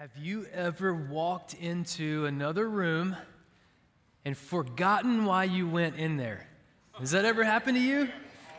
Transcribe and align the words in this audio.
Have 0.00 0.16
you 0.16 0.46
ever 0.54 0.94
walked 0.94 1.54
into 1.54 2.24
another 2.26 2.68
room 2.68 3.16
and 4.24 4.38
forgotten 4.38 5.24
why 5.24 5.42
you 5.42 5.68
went 5.68 5.96
in 5.96 6.16
there? 6.16 6.46
Has 7.00 7.10
that 7.10 7.24
ever 7.24 7.42
happened 7.42 7.78
to 7.78 7.82
you? 7.82 8.08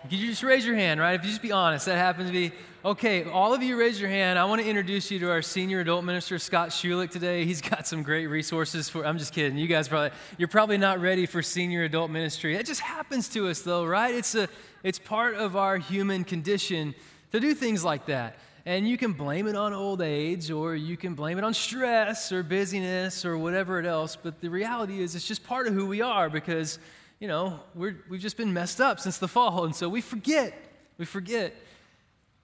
Could 0.01 0.19
you 0.19 0.27
just 0.27 0.43
raise 0.43 0.65
your 0.65 0.75
hand, 0.75 0.99
right? 0.99 1.13
If 1.13 1.23
you 1.23 1.29
just 1.29 1.41
be 1.41 1.53
honest, 1.53 1.85
that 1.85 1.95
happens 1.95 2.27
to 2.27 2.33
be. 2.33 2.51
Okay, 2.83 3.23
all 3.23 3.53
of 3.53 3.63
you 3.63 3.79
raise 3.79 4.01
your 4.01 4.09
hand. 4.09 4.37
I 4.37 4.43
want 4.43 4.61
to 4.61 4.67
introduce 4.67 5.11
you 5.11 5.19
to 5.19 5.31
our 5.31 5.41
senior 5.41 5.79
adult 5.79 6.03
minister, 6.03 6.37
Scott 6.39 6.71
Schulich, 6.71 7.09
today. 7.09 7.45
He's 7.45 7.61
got 7.61 7.87
some 7.87 8.03
great 8.03 8.27
resources 8.27 8.89
for, 8.89 9.05
I'm 9.05 9.17
just 9.17 9.33
kidding. 9.33 9.57
You 9.57 9.67
guys 9.67 9.87
probably, 9.87 10.11
you're 10.37 10.49
probably 10.49 10.77
not 10.77 10.99
ready 10.99 11.25
for 11.25 11.41
senior 11.41 11.85
adult 11.85 12.11
ministry. 12.11 12.57
It 12.57 12.65
just 12.65 12.81
happens 12.81 13.29
to 13.29 13.47
us 13.47 13.61
though, 13.61 13.85
right? 13.85 14.13
It's, 14.13 14.35
a, 14.35 14.49
it's 14.83 14.99
part 14.99 15.35
of 15.35 15.55
our 15.55 15.77
human 15.77 16.25
condition 16.25 16.95
to 17.31 17.39
do 17.39 17.53
things 17.53 17.85
like 17.85 18.07
that. 18.07 18.35
And 18.69 18.87
you 18.87 18.99
can 18.99 19.13
blame 19.13 19.47
it 19.47 19.55
on 19.55 19.73
old 19.73 19.99
age, 19.99 20.51
or 20.51 20.75
you 20.75 20.95
can 20.95 21.15
blame 21.15 21.39
it 21.39 21.43
on 21.43 21.55
stress 21.55 22.31
or 22.31 22.43
busyness 22.43 23.25
or 23.25 23.35
whatever 23.35 23.81
else. 23.81 24.15
But 24.15 24.41
the 24.41 24.49
reality 24.49 25.01
is, 25.01 25.15
it's 25.15 25.27
just 25.27 25.43
part 25.43 25.65
of 25.65 25.73
who 25.73 25.87
we 25.87 26.01
are 26.01 26.29
because, 26.29 26.77
you 27.19 27.27
know, 27.27 27.61
we're, 27.73 27.97
we've 28.11 28.21
just 28.21 28.37
been 28.37 28.53
messed 28.53 28.79
up 28.79 28.99
since 28.99 29.17
the 29.17 29.27
fall. 29.27 29.65
And 29.65 29.75
so 29.75 29.89
we 29.89 30.01
forget. 30.01 30.53
We 30.99 31.05
forget, 31.05 31.55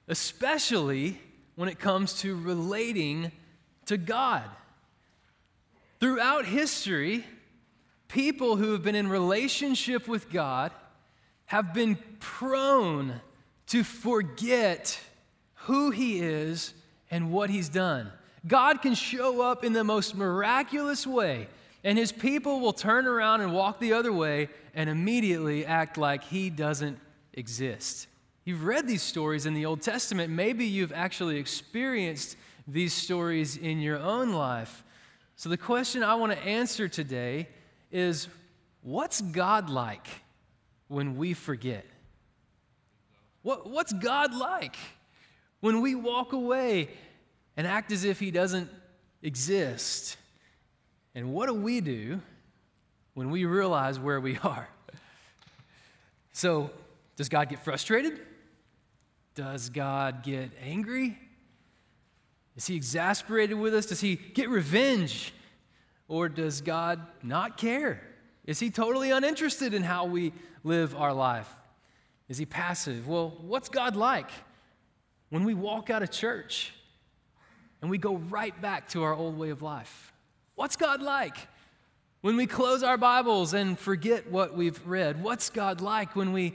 especially 0.07 1.21
when 1.57 1.69
it 1.69 1.77
comes 1.77 2.19
to 2.21 2.35
relating 2.35 3.31
to 3.85 3.95
God. 3.95 4.45
Throughout 5.99 6.47
history, 6.47 7.23
people 8.07 8.55
who 8.55 8.71
have 8.71 8.81
been 8.81 8.95
in 8.95 9.09
relationship 9.09 10.07
with 10.07 10.31
God 10.31 10.71
have 11.45 11.71
been 11.71 11.99
prone 12.19 13.21
to 13.67 13.83
forget 13.83 14.99
who 15.65 15.91
He 15.91 16.19
is 16.19 16.73
and 17.11 17.31
what 17.31 17.49
He's 17.49 17.69
done. 17.69 18.11
God 18.47 18.81
can 18.81 18.95
show 18.95 19.41
up 19.41 19.63
in 19.63 19.73
the 19.73 19.83
most 19.83 20.15
miraculous 20.15 21.05
way, 21.07 21.47
and 21.83 21.97
His 21.97 22.11
people 22.11 22.59
will 22.59 22.73
turn 22.73 23.05
around 23.07 23.41
and 23.41 23.53
walk 23.53 23.79
the 23.79 23.93
other 23.93 24.13
way 24.13 24.49
and 24.73 24.89
immediately 24.89 25.65
act 25.65 25.97
like 25.97 26.23
He 26.23 26.49
doesn't 26.49 26.99
exist. 27.33 28.07
You've 28.43 28.63
read 28.63 28.87
these 28.87 29.01
stories 29.01 29.47
in 29.47 29.55
the 29.55 29.65
Old 29.65 29.81
Testament. 29.81 30.31
Maybe 30.31 30.65
you've 30.65 30.93
actually 30.93 31.37
experienced 31.37 32.37
these 32.67 32.93
stories 32.93 33.57
in 33.57 33.79
your 33.79 33.97
own 33.97 34.33
life. 34.33 34.83
So, 35.35 35.49
the 35.49 35.57
question 35.57 36.03
I 36.03 36.15
want 36.15 36.31
to 36.31 36.39
answer 36.39 36.87
today 36.87 37.49
is 37.91 38.27
what's 38.83 39.21
God 39.21 39.69
like 39.69 40.07
when 40.87 41.17
we 41.17 41.33
forget? 41.33 41.85
What, 43.41 43.69
what's 43.69 43.93
God 43.93 44.33
like? 44.33 44.75
When 45.65 45.81
we 45.81 45.95
walk 45.95 46.31
away 46.31 46.89
and 47.57 47.65
act 47.65 47.91
as 47.91 48.03
if 48.03 48.19
He 48.19 48.29
doesn't 48.29 48.69
exist. 49.23 50.15
And 51.15 51.33
what 51.33 51.47
do 51.47 51.55
we 51.55 51.81
do 51.81 52.21
when 53.15 53.31
we 53.31 53.45
realize 53.45 53.99
where 53.99 54.21
we 54.21 54.37
are? 54.43 54.69
So, 56.33 56.69
does 57.15 57.29
God 57.29 57.49
get 57.49 57.63
frustrated? 57.63 58.19
Does 59.33 59.69
God 59.69 60.21
get 60.21 60.51
angry? 60.61 61.17
Is 62.55 62.67
He 62.67 62.75
exasperated 62.75 63.57
with 63.57 63.73
us? 63.73 63.87
Does 63.87 64.01
He 64.01 64.17
get 64.17 64.49
revenge? 64.49 65.33
Or 66.07 66.29
does 66.29 66.61
God 66.61 67.01
not 67.23 67.57
care? 67.57 68.03
Is 68.45 68.59
He 68.59 68.69
totally 68.69 69.09
uninterested 69.09 69.73
in 69.73 69.81
how 69.81 70.05
we 70.05 70.31
live 70.63 70.95
our 70.95 71.11
life? 71.11 71.49
Is 72.29 72.37
He 72.37 72.45
passive? 72.45 73.07
Well, 73.07 73.35
what's 73.41 73.69
God 73.69 73.95
like? 73.95 74.29
When 75.35 75.43
we 75.43 75.53
walk 75.53 75.89
out 75.89 76.01
of 76.01 76.09
church 76.09 76.71
and 77.81 77.91
we 77.91 77.97
go 77.97 78.15
right 78.15 78.59
back 78.61 78.87
to 78.87 79.03
our 79.03 79.13
old 79.13 79.37
way 79.37 79.49
of 79.49 79.61
life? 79.61 80.13
What's 80.55 80.77
God 80.77 81.01
like? 81.01 81.35
When 82.21 82.37
we 82.37 82.47
close 82.47 82.83
our 82.83 82.95
Bibles 82.95 83.53
and 83.53 83.77
forget 83.77 84.31
what 84.31 84.55
we've 84.55 84.79
read, 84.87 85.21
what's 85.21 85.49
God 85.49 85.81
like 85.81 86.15
when 86.15 86.31
we 86.31 86.53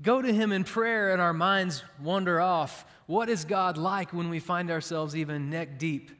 go 0.00 0.22
to 0.22 0.32
Him 0.32 0.50
in 0.50 0.64
prayer 0.64 1.12
and 1.12 1.20
our 1.20 1.34
minds 1.34 1.84
wander 2.02 2.40
off? 2.40 2.86
What 3.04 3.28
is 3.28 3.44
God 3.44 3.76
like 3.76 4.14
when 4.14 4.30
we 4.30 4.40
find 4.40 4.70
ourselves 4.70 5.14
even 5.14 5.50
neck 5.50 5.78
deep 5.78 6.10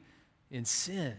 in 0.51 0.65
sin? 0.65 1.15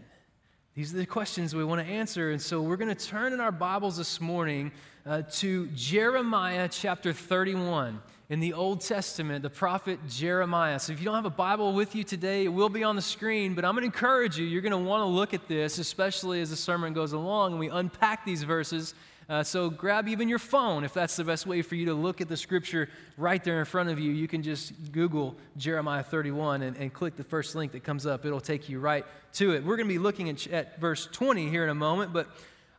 These 0.75 0.93
are 0.93 0.97
the 0.97 1.05
questions 1.05 1.53
we 1.53 1.65
want 1.65 1.85
to 1.85 1.93
answer. 1.93 2.31
And 2.31 2.41
so 2.41 2.61
we're 2.61 2.77
going 2.77 2.95
to 2.95 3.05
turn 3.05 3.33
in 3.33 3.41
our 3.41 3.51
Bibles 3.51 3.97
this 3.97 4.21
morning 4.21 4.71
uh, 5.05 5.23
to 5.33 5.67
Jeremiah 5.75 6.69
chapter 6.71 7.11
31 7.11 8.01
in 8.27 8.39
the 8.39 8.53
Old 8.53 8.81
Testament, 8.81 9.43
the 9.43 9.49
prophet 9.49 9.99
Jeremiah. 10.09 10.79
So 10.79 10.93
if 10.93 10.99
you 10.99 11.05
don't 11.05 11.15
have 11.15 11.25
a 11.25 11.29
Bible 11.29 11.73
with 11.73 11.95
you 11.95 12.03
today, 12.03 12.45
it 12.45 12.49
will 12.49 12.69
be 12.69 12.83
on 12.83 12.95
the 12.95 13.01
screen, 13.01 13.53
but 13.53 13.63
I'm 13.63 13.75
going 13.75 13.83
to 13.83 13.85
encourage 13.85 14.37
you. 14.37 14.45
You're 14.45 14.63
going 14.63 14.71
to 14.71 14.77
want 14.77 15.01
to 15.01 15.05
look 15.05 15.33
at 15.33 15.47
this, 15.47 15.77
especially 15.77 16.41
as 16.41 16.49
the 16.49 16.55
sermon 16.55 16.93
goes 16.93 17.13
along 17.13 17.51
and 17.51 17.59
we 17.59 17.69
unpack 17.69 18.25
these 18.25 18.41
verses. 18.41 18.95
Uh, 19.29 19.43
so 19.43 19.69
grab 19.69 20.07
even 20.07 20.27
your 20.27 20.39
phone 20.39 20.83
if 20.83 20.93
that's 20.93 21.15
the 21.15 21.23
best 21.23 21.45
way 21.45 21.61
for 21.61 21.75
you 21.75 21.85
to 21.85 21.93
look 21.93 22.19
at 22.19 22.27
the 22.27 22.37
scripture 22.37 22.89
right 23.17 23.43
there 23.43 23.59
in 23.59 23.65
front 23.65 23.89
of 23.89 23.99
you. 23.99 24.11
You 24.11 24.27
can 24.27 24.41
just 24.41 24.91
Google 24.91 25.35
Jeremiah 25.57 26.03
31 26.03 26.63
and, 26.63 26.77
and 26.77 26.91
click 26.91 27.15
the 27.15 27.23
first 27.23 27.53
link 27.53 27.73
that 27.73 27.83
comes 27.83 28.07
up. 28.07 28.25
It'll 28.25 28.41
take 28.41 28.69
you 28.69 28.79
right 28.79 29.05
to 29.33 29.53
it. 29.53 29.63
We're 29.63 29.77
going 29.77 29.87
to 29.87 29.93
be 29.93 29.99
looking 29.99 30.29
at, 30.29 30.47
at 30.47 30.79
verse 30.79 31.07
20 31.11 31.49
here 31.49 31.63
in 31.63 31.69
a 31.69 31.75
moment, 31.75 32.11
but 32.11 32.27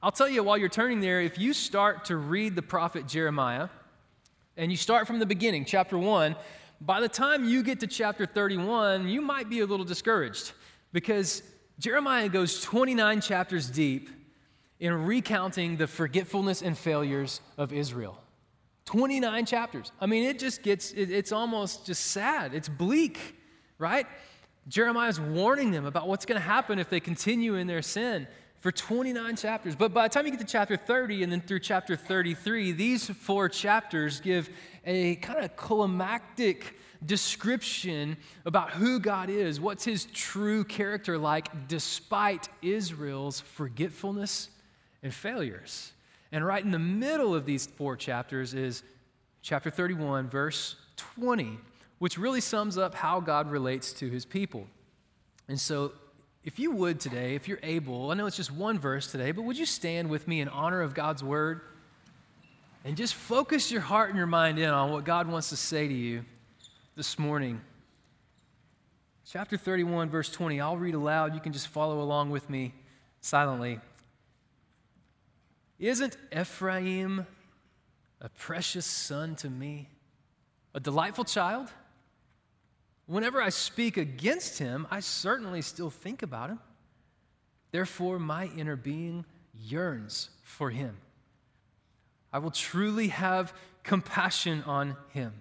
I'll 0.03 0.13
tell 0.13 0.29
you 0.29 0.43
while 0.43 0.59
you're 0.59 0.69
turning 0.69 1.01
there, 1.01 1.21
if 1.21 1.39
you 1.39 1.53
start 1.53 2.07
to 2.07 2.17
read 2.17 2.55
the 2.55 2.63
prophet 2.63 3.09
Jeremiah, 3.09 3.69
and 4.57 4.71
you 4.71 4.77
start 4.77 5.07
from 5.07 5.19
the 5.19 5.27
beginning, 5.27 5.65
chapter 5.65 5.99
1, 5.99 6.37
by 6.81 7.01
the 7.01 7.09
time 7.09 7.45
you 7.45 7.63
get 7.63 7.81
to 7.81 7.87
chapter 7.87 8.27
31, 8.27 9.09
you 9.09 9.21
might 9.21 9.49
be 9.49 9.61
a 9.61 9.67
little 9.67 9.85
discouraged 9.85 10.53
because 10.93 11.43
Jeremiah 11.79 12.29
goes 12.29 12.61
29 12.63 13.21
chapters 13.21 13.69
deep 13.69 14.11
in 14.79 15.07
recounting 15.07 15.77
the 15.77 15.87
forgetfulness 15.87 16.63
and 16.63 16.77
failures 16.77 17.41
of 17.57 17.73
Israel. 17.73 18.19
29 18.85 19.47
chapters. 19.47 19.91
I 20.01 20.07
mean, 20.07 20.25
it 20.25 20.39
just 20.39 20.63
gets, 20.63 20.93
it, 20.93 21.11
it's 21.11 21.33
almost 21.33 21.87
just 21.87 22.07
sad. 22.07 22.55
It's 22.55 22.69
bleak, 22.69 23.37
right? 23.79 24.07
Jeremiah 24.69 25.09
is 25.09 25.21
warning 25.21 25.71
them 25.71 25.87
about 25.87 26.09
what's 26.09 26.25
going 26.25 26.41
to 26.41 26.47
happen 26.47 26.79
if 26.79 26.89
they 26.89 27.01
continue 27.01 27.55
in 27.57 27.67
their 27.67 27.83
sin 27.83 28.27
for 28.67 28.73
29 28.73 29.37
chapters. 29.37 29.77
But 29.77 29.95
by 29.95 30.09
the 30.09 30.13
time 30.13 30.25
you 30.25 30.33
get 30.33 30.41
to 30.41 30.45
chapter 30.45 30.77
30 30.77 31.23
and 31.23 31.31
then 31.31 31.41
through 31.41 31.61
chapter 31.61 31.95
33, 31.95 32.73
these 32.73 33.09
four 33.09 33.49
chapters 33.49 34.19
give 34.19 34.51
a 34.85 35.15
kind 35.15 35.45
of 35.45 35.55
climactic 35.55 36.75
description 37.05 38.17
about 38.45 38.71
who 38.71 38.99
God 38.99 39.31
is, 39.31 39.61
what's 39.61 39.85
his 39.85 40.07
true 40.07 40.65
character 40.65 41.17
like 41.17 41.69
despite 41.69 42.49
Israel's 42.61 43.39
forgetfulness 43.39 44.49
and 45.01 45.15
failures. 45.15 45.93
And 46.33 46.45
right 46.45 46.65
in 46.65 46.73
the 46.73 46.81
middle 46.81 47.37
of 47.37 47.47
these 47.47 47.67
four 47.69 47.95
chapters 47.97 48.53
is 48.53 48.83
chapter 49.43 49.71
31, 49.71 50.29
verse 50.29 50.75
20, 50.97 51.57
which 52.01 52.19
really 52.19 52.41
sums 52.41 52.77
up 52.77 52.97
how 52.97 53.21
God 53.21 53.49
relates 53.49 53.93
to 53.93 54.11
his 54.11 54.25
people. 54.25 54.67
And 55.47 55.61
so 55.61 55.93
if 56.47 56.61
you 56.61 56.71
would 56.71 57.01
today, 57.01 57.35
if 57.35 57.49
you're 57.49 57.59
able, 57.65 58.13
I 58.13 58.15
know 58.15 58.25
it's 58.27 58.37
just 58.37 58.53
one 58.53 58.79
verse 58.79 59.11
today, 59.11 59.33
but 59.33 59.43
would 59.43 59.59
you 59.59 59.67
stand 59.67 60.09
with 60.09 60.29
me 60.29 60.41
in 60.41 60.49
honor 60.49 60.81
of 60.81 60.95
God's 60.95 61.23
word? 61.23 61.61
And 62.85 62.97
just 62.97 63.15
focus 63.17 63.73
your 63.73 63.81
heart 63.81 64.11
and 64.11 64.17
your 64.17 64.29
mind 64.29 64.61
in 64.61 64.71
on 64.71 64.93
what 64.93 65.05
God 65.05 65.27
wants 65.27 65.49
to 65.49 65.57
say 65.57 65.89
to 65.89 65.93
you 65.93 66.25
this 66.95 67.19
morning. 67.19 67.61
Chapter 69.29 69.57
31, 69.57 70.09
verse 70.09 70.31
20. 70.31 70.61
I'll 70.61 70.77
read 70.77 70.95
aloud. 70.95 71.35
You 71.35 71.41
can 71.41 71.53
just 71.53 71.67
follow 71.67 72.01
along 72.01 72.31
with 72.31 72.49
me 72.49 72.75
silently. 73.21 73.81
Isn't 75.81 76.17
Ephraim 76.33 77.27
a 78.21 78.29
precious 78.29 78.87
son 78.87 79.35
to 79.37 79.51
me, 79.51 79.89
a 80.73 80.79
delightful 80.79 81.25
child? 81.25 81.73
Whenever 83.07 83.41
I 83.41 83.51
speak 83.51 83.97
against 83.97 84.59
him, 84.59 84.87
I 84.91 85.01
certainly 85.01 85.63
still 85.63 85.91
think 85.91 86.23
about 86.23 86.51
him. 86.51 86.59
Therefore, 87.71 88.19
my 88.19 88.47
inner 88.57 88.77
being 88.77 89.25
yearns 89.55 90.31
for 90.43 90.71
him. 90.71 90.97
I 92.33 92.39
will 92.39 92.51
truly 92.51 93.09
have 93.09 93.55
compassion 93.83 94.63
on 94.67 94.97
him. 95.11 95.33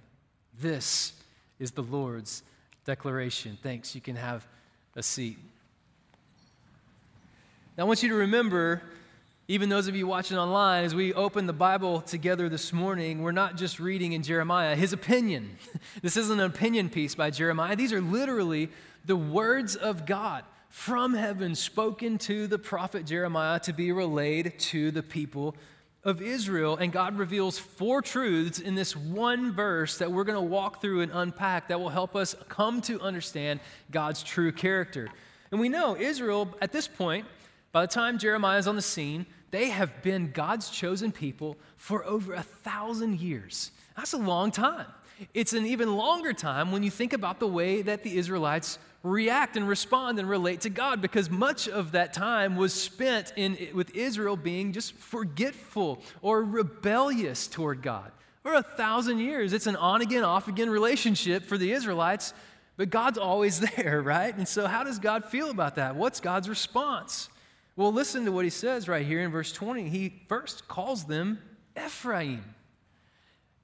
This 0.60 1.14
is 1.60 1.72
the 1.72 1.82
Lord's 1.82 2.44
declaration. 2.86 3.58
Thanks. 3.62 3.96
You 3.96 4.02
can 4.02 4.16
have 4.16 4.48
a 4.96 5.04
seat. 5.04 5.38
Now, 7.78 7.84
I 7.84 7.88
want 7.88 8.04
you 8.04 8.10
to 8.10 8.16
remember 8.16 8.84
even 9.48 9.70
those 9.70 9.88
of 9.88 9.96
you 9.96 10.08
watching 10.08 10.40
online, 10.40 10.86
as 10.86 10.96
we 10.96 11.14
open 11.14 11.46
the 11.46 11.54
Bible 11.54 12.02
together 12.02 12.50
this 12.50 12.74
morning, 12.74 13.22
we're 13.22 13.32
not 13.32 13.58
just 13.58 13.80
reading 13.80 14.14
in 14.14 14.24
Jeremiah 14.24 14.76
his 14.76 14.92
opinion. 14.92 15.58
this 16.02 16.18
isn't 16.18 16.40
an 16.40 16.46
opinion 16.48 16.90
piece 16.90 17.14
by 17.14 17.30
Jeremiah. 17.30 17.76
These 17.76 17.94
are 17.94 18.02
literally 18.02 18.70
the 19.06 19.16
words 19.16 19.76
of 19.76 20.08
God 20.08 20.46
from 20.70 21.14
heaven 21.14 21.54
spoken 21.54 22.18
to 22.18 22.48
the 22.48 22.58
prophet 22.58 23.06
Jeremiah 23.06 23.60
to 23.60 23.72
be 23.72 23.92
relayed 23.92 24.58
to 24.58 24.90
the 24.90 25.04
people 25.04 25.56
of 26.04 26.24
Israel. 26.24 26.76
And 26.78 26.92
God 26.92 27.16
reveals 27.16 27.60
four 27.60 28.02
truths 28.02 28.58
in 28.58 28.74
this 28.74 28.96
one 28.96 29.54
verse 29.54 30.00
that 30.00 30.12
we're 30.12 30.24
going 30.24 30.44
to 30.44 30.50
walk 30.50 30.82
through 30.82 31.02
and 31.02 31.12
unpack 31.14 31.68
that 31.68 31.80
will 31.80 31.90
help 31.90 32.16
us 32.16 32.36
come 32.50 32.82
to 32.82 33.00
understand 33.00 33.60
God's 33.92 34.24
true 34.24 34.52
character. 34.52 35.08
And 35.52 35.60
we 35.62 35.70
know 35.70 35.96
Israel, 35.96 36.56
at 36.64 36.72
this 36.72 36.88
point, 36.88 37.28
by 37.72 37.82
the 37.82 37.88
time 37.88 38.18
Jeremiah 38.18 38.58
is 38.58 38.68
on 38.68 38.78
the 38.78 38.82
scene, 38.82 39.26
they 39.56 39.70
have 39.70 40.02
been 40.02 40.32
God's 40.34 40.70
chosen 40.70 41.14
people 41.14 41.56
for 41.78 42.04
over 42.04 42.34
a 42.34 42.44
thousand 42.44 43.22
years. 43.22 43.72
That's 43.96 44.12
a 44.12 44.18
long 44.18 44.52
time. 44.52 44.88
It's 45.34 45.54
an 45.54 45.66
even 45.66 45.96
longer 45.96 46.34
time 46.34 46.74
when 46.74 46.84
you 46.84 46.92
think 46.92 47.14
about 47.14 47.40
the 47.40 47.48
way 47.48 47.82
that 47.82 48.04
the 48.04 48.18
Israelites 48.18 48.80
react 49.02 49.56
and 49.56 49.66
respond 49.66 50.20
and 50.20 50.30
relate 50.30 50.60
to 50.62 50.70
God 50.70 51.02
because 51.02 51.30
much 51.30 51.70
of 51.70 51.94
that 51.94 52.12
time 52.12 52.58
was 52.58 52.74
spent 52.74 53.32
in, 53.38 53.58
with 53.74 53.96
Israel 53.96 54.36
being 54.36 54.74
just 54.74 54.94
forgetful 54.96 56.02
or 56.22 56.44
rebellious 56.44 57.48
toward 57.48 57.82
God. 57.82 58.12
For 58.44 58.56
a 58.56 58.62
thousand 58.62 59.20
years, 59.20 59.54
it's 59.54 59.68
an 59.68 59.78
on 59.78 60.02
again, 60.02 60.26
off 60.26 60.50
again 60.50 60.70
relationship 60.70 61.44
for 61.44 61.58
the 61.58 61.72
Israelites, 61.72 62.34
but 62.76 62.90
God's 62.90 63.18
always 63.18 63.60
there, 63.78 64.02
right? 64.02 64.36
And 64.36 64.50
so, 64.50 64.68
how 64.68 64.84
does 64.84 65.00
God 65.00 65.24
feel 65.24 65.50
about 65.50 65.76
that? 65.76 65.96
What's 65.96 66.20
God's 66.20 66.50
response? 66.50 67.30
Well, 67.76 67.92
listen 67.92 68.26
to 68.26 68.32
what 68.32 68.46
he 68.46 68.50
says 68.50 68.88
right 68.88 69.06
here 69.06 69.22
in 69.22 69.32
verse 69.32 69.52
20. 69.52 69.90
He 69.90 70.24
first 70.30 70.68
calls 70.68 71.06
them 71.06 71.40
Ephraim. 71.78 72.56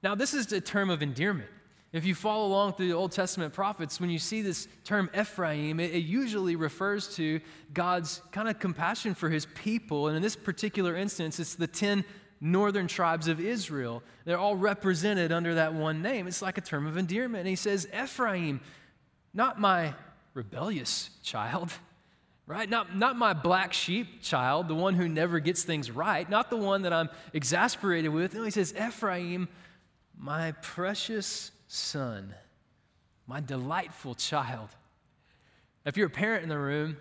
Now, 0.02 0.14
this 0.14 0.34
is 0.34 0.52
a 0.52 0.60
term 0.60 0.90
of 0.90 1.02
endearment. 1.02 1.48
If 1.92 2.06
you 2.06 2.14
follow 2.14 2.46
along 2.46 2.74
through 2.74 2.88
the 2.88 2.94
Old 2.94 3.12
Testament 3.12 3.52
prophets, 3.52 4.00
when 4.00 4.08
you 4.10 4.18
see 4.18 4.40
this 4.40 4.66
term 4.84 5.10
Ephraim, 5.18 5.78
it, 5.78 5.92
it, 5.92 6.04
usually 6.04 6.56
refers 6.56 7.14
to 7.16 7.40
God's 7.74 8.22
kind 8.32 8.48
of 8.48 8.58
compassion 8.58 9.14
for 9.14 9.28
his 9.28 9.46
people. 9.54 10.08
And 10.08 10.16
in 10.16 10.22
this 10.22 10.34
particular 10.34 10.96
instance, 10.96 11.38
it's 11.38 11.54
the 11.54 11.66
10 11.66 12.04
northern 12.40 12.88
tribes 12.88 13.28
of 13.28 13.40
Israel. 13.40 14.02
They're 14.24 14.38
all 14.38 14.56
represented 14.56 15.32
under 15.32 15.54
that 15.54 15.74
one 15.74 16.00
name. 16.00 16.26
It's 16.26 16.40
like 16.40 16.56
a 16.56 16.62
term 16.62 16.86
of 16.86 16.96
endearment. 16.96 17.40
And 17.40 17.48
he 17.48 17.56
says, 17.56 17.86
Ephraim, 17.94 18.60
not 19.34 19.60
my 19.60 19.94
rebellious 20.32 21.10
child, 21.22 21.72
right? 22.46 22.68
Not, 22.68 22.96
not 22.96 23.16
my 23.16 23.32
black 23.32 23.72
sheep 23.72 24.22
child, 24.22 24.68
the 24.68 24.74
one 24.74 24.94
who 24.94 25.08
never 25.08 25.38
gets 25.38 25.62
things 25.62 25.90
right, 25.90 26.28
not 26.28 26.50
the 26.50 26.56
one 26.56 26.82
that 26.82 26.92
I'm 26.92 27.08
exasperated 27.32 28.12
with. 28.12 28.34
No, 28.34 28.42
he 28.42 28.50
says, 28.50 28.74
Ephraim, 28.74 29.48
my 30.18 30.52
precious 30.52 31.50
son, 31.68 32.34
my 33.26 33.40
delightful 33.40 34.14
child. 34.14 34.68
If 35.84 35.96
you're 35.96 36.08
a 36.08 36.10
parent 36.10 36.42
in 36.42 36.48
the 36.48 36.58
room, 36.58 36.96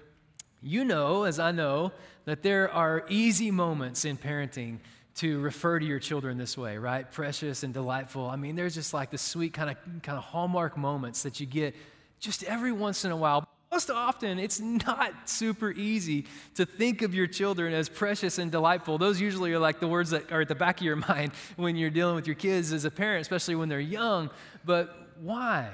you 0.62 0.86
know, 0.86 1.24
as 1.24 1.40
I 1.40 1.52
know, 1.52 1.92
that 2.26 2.44
there 2.44 2.72
are 2.72 3.04
easy 3.10 3.52
moments 3.52 4.06
in 4.06 4.18
parenting 4.18 4.80
to 5.16 5.40
refer 5.40 5.80
to 5.80 5.86
your 5.86 6.00
children 6.00 6.38
this 6.38 6.58
way, 6.58 6.78
right? 6.78 7.12
Precious 7.12 7.64
and 7.64 7.74
delightful. 7.74 8.30
I 8.30 8.36
mean, 8.36 8.56
there's 8.56 8.76
just 8.76 8.94
like 8.94 9.10
the 9.10 9.18
sweet 9.18 9.54
kind 9.54 9.70
of 9.70 9.78
kind 10.04 10.18
of 10.18 10.24
hallmark 10.24 10.78
moments 10.78 11.24
that 11.24 11.40
you 11.40 11.46
get 11.46 11.76
just 12.20 12.44
every 12.44 12.72
once 12.72 13.04
in 13.04 13.12
a 13.12 13.18
while. 13.18 13.48
Most 13.72 13.90
often, 13.90 14.38
it's 14.38 14.60
not 14.60 15.30
super 15.30 15.72
easy 15.72 16.26
to 16.56 16.66
think 16.66 17.02
of 17.02 17.16
your 17.16 17.26
children 17.26 17.74
as 17.74 17.88
precious 17.88 18.38
and 18.38 18.52
delightful. 18.52 18.98
Those 18.98 19.22
usually 19.22 19.54
are 19.54 19.60
like 19.60 19.80
the 19.80 19.88
words 19.88 20.10
that 20.10 20.30
are 20.30 20.42
at 20.42 20.50
the 20.50 20.56
back 20.56 20.82
of 20.82 20.86
your 20.86 20.96
mind 21.10 21.32
when 21.56 21.78
you're 21.78 21.90
dealing 21.90 22.16
with 22.16 22.28
your 22.28 22.36
kids 22.36 22.74
as 22.74 22.84
a 22.84 22.92
parent, 22.92 23.22
especially 23.22 23.56
when 23.56 23.70
they're 23.70 23.80
young. 23.80 24.30
But 24.66 24.94
why? 25.22 25.70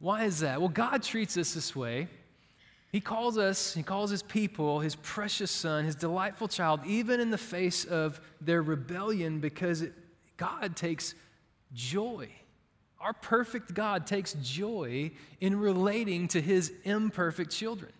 Why 0.00 0.24
is 0.24 0.40
that? 0.40 0.60
Well, 0.60 0.70
God 0.70 1.04
treats 1.04 1.36
us 1.36 1.54
this 1.54 1.76
way. 1.76 2.08
He 2.90 3.00
calls 3.00 3.38
us, 3.38 3.74
He 3.74 3.84
calls 3.84 4.10
His 4.10 4.24
people, 4.24 4.80
His 4.80 4.96
precious 4.96 5.52
Son, 5.52 5.84
His 5.84 5.94
delightful 5.94 6.48
child, 6.48 6.80
even 6.84 7.20
in 7.20 7.30
the 7.30 7.38
face 7.38 7.84
of 7.84 8.20
their 8.40 8.60
rebellion, 8.60 9.38
because 9.38 9.82
it, 9.82 9.92
God 10.36 10.74
takes 10.74 11.14
joy. 11.72 12.28
Our 13.02 13.12
perfect 13.12 13.74
God 13.74 14.06
takes 14.06 14.34
joy 14.34 15.10
in 15.40 15.58
relating 15.58 16.28
to 16.28 16.40
His 16.40 16.72
imperfect 16.84 17.50
children. 17.50 17.92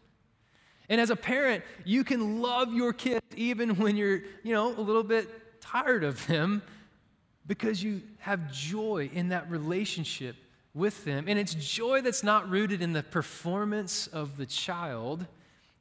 And 0.89 1.01
as 1.01 1.11
a 1.11 1.17
parent, 1.17 1.65
you 1.85 2.05
can 2.05 2.41
love 2.41 2.73
your 2.73 2.93
kids 2.93 3.25
even 3.37 3.77
when 3.77 3.97
you're, 3.97 4.21
you 4.43 4.55
know, 4.55 4.69
a 4.69 4.81
little 4.81 5.03
bit 5.03 5.61
tired 5.61 6.05
of 6.05 6.27
them 6.27 6.63
because 7.47 7.83
you 7.83 8.03
have 8.19 8.53
joy 8.53 9.11
in 9.13 9.31
that 9.31 9.51
relationship 9.51 10.37
with 10.75 11.05
them. 11.05 11.25
And 11.29 11.39
it's 11.39 11.55
joy 11.55 12.01
that's 12.01 12.23
not 12.23 12.49
rooted 12.49 12.83
in 12.83 12.93
the 12.93 13.03
performance 13.03 14.07
of 14.07 14.37
the 14.37 14.47
child, 14.47 15.27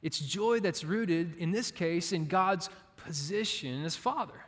it's 0.02 0.18
joy 0.18 0.58
that's 0.58 0.82
rooted, 0.82 1.36
in 1.36 1.52
this 1.52 1.70
case, 1.70 2.12
in 2.12 2.26
God's 2.26 2.68
position 2.96 3.84
as 3.84 3.94
Father. 3.94 4.46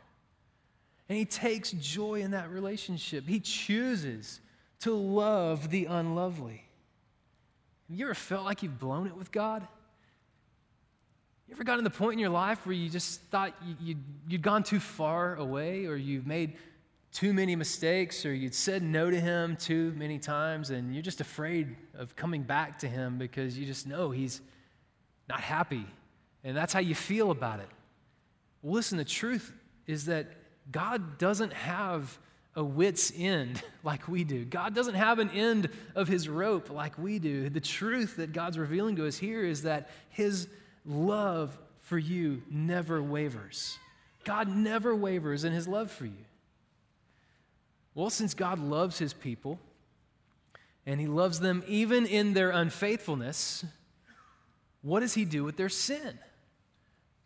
And 1.07 1.17
He 1.17 1.23
takes 1.23 1.71
joy 1.71 2.21
in 2.21 2.31
that 2.31 2.49
relationship. 2.49 3.25
He 3.27 3.39
chooses 3.39 4.41
to 4.85 4.93
love 4.93 5.71
the 5.71 5.85
unlovely. 5.85 6.63
Have 7.89 7.97
you 7.97 8.05
ever 8.05 8.13
felt 8.13 8.45
like 8.45 8.61
you've 8.61 8.77
blown 8.77 9.07
it 9.07 9.17
with 9.17 9.31
God? 9.31 9.67
You 11.47 11.55
ever 11.55 11.63
gotten 11.63 11.83
to 11.83 11.89
the 11.89 11.97
point 11.97 12.13
in 12.13 12.19
your 12.19 12.29
life 12.29 12.67
where 12.67 12.75
you 12.75 12.87
just 12.87 13.19
thought 13.23 13.55
you, 13.81 13.95
you'd 14.27 14.43
gone 14.43 14.61
too 14.61 14.79
far 14.79 15.37
away 15.37 15.87
or 15.87 15.95
you've 15.95 16.27
made 16.27 16.57
too 17.11 17.33
many 17.33 17.55
mistakes 17.55 18.27
or 18.27 18.33
you'd 18.35 18.53
said 18.53 18.83
no 18.83 19.09
to 19.09 19.19
him 19.19 19.55
too 19.55 19.91
many 19.97 20.19
times 20.19 20.69
and 20.69 20.93
you're 20.93 21.01
just 21.01 21.19
afraid 21.19 21.75
of 21.97 22.15
coming 22.15 22.43
back 22.43 22.77
to 22.77 22.87
him 22.87 23.17
because 23.17 23.57
you 23.57 23.65
just 23.65 23.87
know 23.87 24.11
he's 24.11 24.39
not 25.27 25.39
happy 25.39 25.87
and 26.43 26.55
that's 26.55 26.73
how 26.73 26.79
you 26.79 26.93
feel 26.93 27.31
about 27.31 27.59
it. 27.59 27.69
Well, 28.61 28.75
listen, 28.75 28.99
the 28.99 29.03
truth 29.03 29.51
is 29.87 30.05
that 30.05 30.27
God 30.71 31.17
doesn't 31.17 31.53
have 31.53 32.19
a 32.55 32.63
wit's 32.63 33.11
end 33.15 33.61
like 33.83 34.07
we 34.07 34.23
do. 34.23 34.45
God 34.45 34.73
doesn't 34.73 34.95
have 34.95 35.19
an 35.19 35.29
end 35.31 35.69
of 35.95 36.07
his 36.07 36.29
rope 36.29 36.69
like 36.69 36.97
we 36.97 37.19
do. 37.19 37.49
The 37.49 37.59
truth 37.59 38.17
that 38.17 38.33
God's 38.33 38.57
revealing 38.57 38.95
to 38.97 39.07
us 39.07 39.17
here 39.17 39.43
is 39.43 39.63
that 39.63 39.89
his 40.09 40.47
love 40.85 41.57
for 41.81 41.97
you 41.97 42.41
never 42.49 43.01
wavers. 43.01 43.77
God 44.23 44.47
never 44.47 44.95
wavers 44.95 45.43
in 45.43 45.53
his 45.53 45.67
love 45.67 45.91
for 45.91 46.05
you. 46.05 46.25
Well, 47.93 48.09
since 48.09 48.33
God 48.33 48.59
loves 48.59 48.97
his 48.97 49.13
people, 49.13 49.59
and 50.85 50.99
he 50.99 51.07
loves 51.07 51.39
them 51.39 51.63
even 51.67 52.05
in 52.05 52.33
their 52.33 52.51
unfaithfulness, 52.51 53.65
what 54.81 54.99
does 54.99 55.15
he 55.15 55.25
do 55.25 55.43
with 55.43 55.57
their 55.57 55.69
sin? 55.69 56.19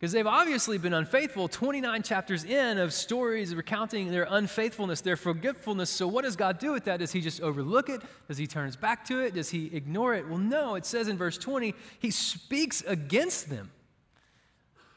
Because 0.00 0.12
they've 0.12 0.26
obviously 0.26 0.78
been 0.78 0.94
unfaithful 0.94 1.46
29 1.46 2.02
chapters 2.02 2.42
in 2.44 2.78
of 2.78 2.94
stories 2.94 3.54
recounting 3.54 4.10
their 4.10 4.26
unfaithfulness, 4.30 5.02
their 5.02 5.16
forgetfulness. 5.16 5.90
So, 5.90 6.08
what 6.08 6.24
does 6.24 6.36
God 6.36 6.58
do 6.58 6.72
with 6.72 6.84
that? 6.84 7.00
Does 7.00 7.12
he 7.12 7.20
just 7.20 7.42
overlook 7.42 7.90
it? 7.90 8.00
Does 8.26 8.38
he 8.38 8.46
turn 8.46 8.64
his 8.64 8.76
back 8.76 9.04
to 9.06 9.20
it? 9.20 9.34
Does 9.34 9.50
he 9.50 9.66
ignore 9.76 10.14
it? 10.14 10.26
Well, 10.26 10.38
no. 10.38 10.74
It 10.74 10.86
says 10.86 11.06
in 11.06 11.18
verse 11.18 11.36
20, 11.36 11.74
he 11.98 12.10
speaks 12.10 12.80
against 12.86 13.50
them. 13.50 13.72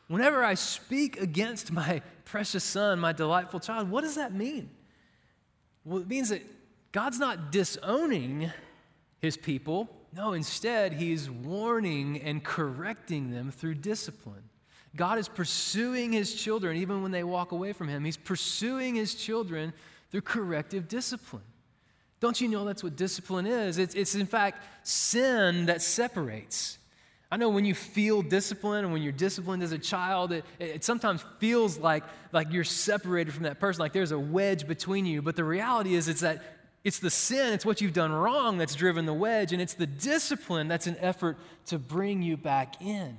Whenever 0.08 0.42
I 0.42 0.54
speak 0.54 1.20
against 1.20 1.74
my 1.74 2.02
precious 2.24 2.64
son, 2.64 3.00
my 3.02 3.12
delightful 3.12 3.60
child, 3.60 3.92
what 3.92 4.06
does 4.06 4.16
that 4.16 4.34
mean? 4.34 4.70
Well, 5.84 6.00
it 6.00 6.08
means 6.08 6.30
that 6.30 6.44
God's 6.94 7.20
not 7.20 7.52
disowning 7.52 8.54
his 9.20 9.36
people. 9.36 9.90
No, 10.16 10.32
instead, 10.32 10.94
he's 10.94 11.30
warning 11.30 12.22
and 12.22 12.42
correcting 12.42 13.32
them 13.32 13.52
through 13.52 13.76
discipline. 13.76 14.44
God 14.96 15.18
is 15.18 15.28
pursuing 15.28 16.12
his 16.12 16.34
children 16.34 16.78
even 16.78 17.02
when 17.02 17.12
they 17.12 17.24
walk 17.24 17.52
away 17.52 17.74
from 17.74 17.88
him. 17.88 18.06
He's 18.06 18.18
pursuing 18.18 18.96
his 18.96 19.16
children 19.16 19.74
through 20.12 20.22
corrective 20.22 20.88
discipline. 20.88 21.44
Don't 22.20 22.40
you 22.40 22.48
know 22.48 22.64
that's 22.64 22.84
what 22.84 22.96
discipline 22.96 23.46
is? 23.46 23.78
It's, 23.78 23.96
it's 23.96 24.16
in 24.16 24.28
fact 24.28 24.64
sin 24.84 25.66
that 25.66 25.82
separates. 25.82 26.78
I 27.34 27.38
know 27.38 27.50
when 27.50 27.66
you 27.66 27.74
feel 27.74 28.22
discipline 28.22 28.86
and 28.86 28.94
when 28.94 29.02
you're 29.02 29.12
disciplined 29.12 29.64
as 29.64 29.72
a 29.72 29.80
child, 29.80 30.32
it, 30.32 30.46
it, 30.60 30.84
sometimes 30.84 31.26
feels 31.40 31.80
like, 31.80 32.04
like 32.32 32.52
you're 32.52 32.64
separated 32.64 33.34
from 33.34 33.44
that 33.44 33.60
person, 33.60 33.80
like 33.80 33.92
there's 33.92 34.12
a 34.12 34.20
wedge 34.20 34.68
between 34.68 35.08
you. 35.08 35.24
But 35.24 35.36
the 35.36 35.44
reality 35.44 35.96
is, 35.96 36.08
it's 36.08 36.22
that 36.22 36.44
it's 36.84 37.00
the 37.00 37.10
sin, 37.10 37.54
it's 37.54 37.66
what 37.66 37.82
you've 37.82 37.94
done 37.94 38.12
wrong 38.12 38.60
that's 38.60 38.76
driven 38.76 39.08
the 39.08 39.14
wedge, 39.14 39.52
and 39.52 39.60
it's 39.60 39.74
the 39.74 39.88
discipline 39.88 40.68
that's 40.68 40.86
an 40.86 40.98
effort 41.00 41.38
to 41.68 41.80
bring 41.80 42.22
you 42.22 42.38
back 42.38 42.80
in. 42.82 43.18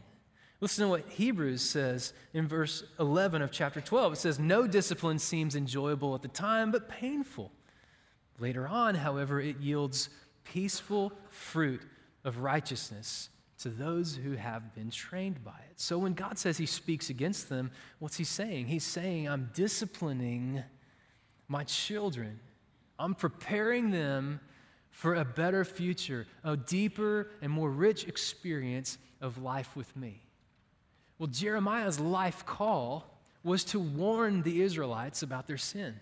Listen 0.65 0.85
to 0.85 0.89
what 0.89 1.07
Hebrews 1.11 1.61
says 1.61 2.15
in 2.33 2.49
verse 2.49 2.85
11 2.99 3.43
of 3.43 3.53
chapter 3.53 3.83
12. 3.83 4.15
It 4.15 4.17
says, 4.17 4.39
No 4.39 4.67
discipline 4.67 5.19
seems 5.19 5.57
enjoyable 5.57 6.15
at 6.15 6.23
the 6.23 6.29
time, 6.29 6.71
but 6.71 6.89
painful. 6.89 7.53
Later 8.39 8.67
on, 8.67 8.95
however, 8.95 9.43
it 9.43 9.59
yields 9.59 10.09
peaceful 10.43 11.13
fruit 11.29 11.83
of 12.25 12.39
righteousness 12.39 13.29
to 13.59 13.69
those 13.69 14.17
who 14.17 14.37
have 14.37 14.75
been 14.75 14.89
trained 14.89 15.45
by 15.45 15.61
it. 15.71 15.79
So 15.79 15.99
when 15.99 16.15
God 16.15 16.39
says 16.39 16.57
he 16.57 16.65
speaks 16.65 17.11
against 17.11 17.51
them, 17.51 17.71
what's 17.99 18.17
he 18.17 18.25
saying? 18.25 18.69
He's 18.69 18.85
saying, 18.85 19.29
I'm 19.29 19.51
disciplining 19.53 20.63
my 21.47 21.65
children, 21.65 22.41
I'm 22.99 23.15
preparing 23.15 23.91
them 23.91 24.41
for 24.91 25.15
a 25.15 25.27
better 25.27 25.63
future, 25.67 26.27
a 26.43 26.57
deeper 26.57 27.29
and 27.43 27.53
more 27.53 27.71
rich 27.71 28.09
experience 28.09 28.97
of 29.21 29.37
life 29.37 29.77
with 29.77 29.95
me. 29.95 30.24
Well, 31.19 31.29
Jeremiah's 31.29 32.01
life 32.01 32.45
call 32.45 33.05
was 33.43 33.65
to 33.65 33.79
warn 33.79 34.43
the 34.43 34.63
Israelites 34.63 35.23
about 35.23 35.47
their 35.47 35.59
sin. 35.59 35.95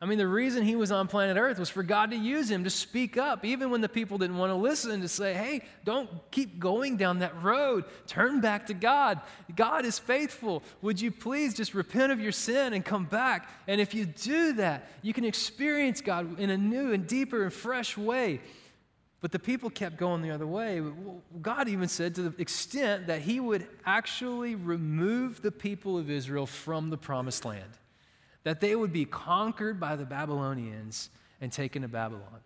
I 0.00 0.06
mean, 0.06 0.18
the 0.18 0.28
reason 0.28 0.62
he 0.62 0.76
was 0.76 0.92
on 0.92 1.08
planet 1.08 1.36
Earth 1.36 1.58
was 1.58 1.68
for 1.68 1.82
God 1.82 2.12
to 2.12 2.16
use 2.16 2.48
him 2.48 2.62
to 2.62 2.70
speak 2.70 3.16
up, 3.16 3.44
even 3.44 3.70
when 3.70 3.80
the 3.80 3.88
people 3.88 4.16
didn't 4.16 4.36
want 4.36 4.50
to 4.50 4.54
listen, 4.54 5.00
to 5.00 5.08
say, 5.08 5.34
hey, 5.34 5.62
don't 5.84 6.08
keep 6.30 6.60
going 6.60 6.96
down 6.96 7.18
that 7.18 7.42
road. 7.42 7.84
Turn 8.06 8.40
back 8.40 8.66
to 8.66 8.74
God. 8.74 9.20
God 9.56 9.84
is 9.84 9.98
faithful. 9.98 10.62
Would 10.82 11.00
you 11.00 11.10
please 11.10 11.52
just 11.52 11.74
repent 11.74 12.12
of 12.12 12.20
your 12.20 12.30
sin 12.30 12.74
and 12.74 12.84
come 12.84 13.06
back? 13.06 13.50
And 13.66 13.80
if 13.80 13.92
you 13.92 14.06
do 14.06 14.52
that, 14.52 14.88
you 15.02 15.12
can 15.12 15.24
experience 15.24 16.00
God 16.00 16.38
in 16.38 16.50
a 16.50 16.56
new 16.56 16.92
and 16.92 17.04
deeper 17.04 17.42
and 17.42 17.52
fresh 17.52 17.98
way. 17.98 18.40
But 19.20 19.32
the 19.32 19.38
people 19.38 19.68
kept 19.68 19.96
going 19.96 20.22
the 20.22 20.30
other 20.30 20.46
way. 20.46 20.80
God 21.42 21.68
even 21.68 21.88
said 21.88 22.14
to 22.14 22.22
the 22.22 22.40
extent 22.40 23.08
that 23.08 23.22
he 23.22 23.40
would 23.40 23.66
actually 23.84 24.54
remove 24.54 25.42
the 25.42 25.50
people 25.50 25.98
of 25.98 26.08
Israel 26.08 26.46
from 26.46 26.90
the 26.90 26.98
promised 26.98 27.44
land 27.44 27.78
that 28.44 28.60
they 28.60 28.74
would 28.74 28.92
be 28.92 29.04
conquered 29.04 29.78
by 29.78 29.96
the 29.96 30.06
Babylonians 30.06 31.10
and 31.40 31.52
taken 31.52 31.82
to 31.82 31.88
Babylon. 31.88 32.40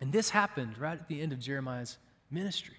And 0.00 0.12
this 0.12 0.30
happened 0.30 0.78
right 0.78 0.98
at 0.98 1.08
the 1.08 1.20
end 1.20 1.32
of 1.32 1.40
Jeremiah's 1.40 1.98
ministry. 2.30 2.76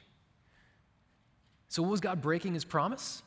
So, 1.67 1.83
was 1.83 1.99
God 1.99 2.21
breaking 2.21 2.53
his 2.53 2.63
promise? 2.63 3.23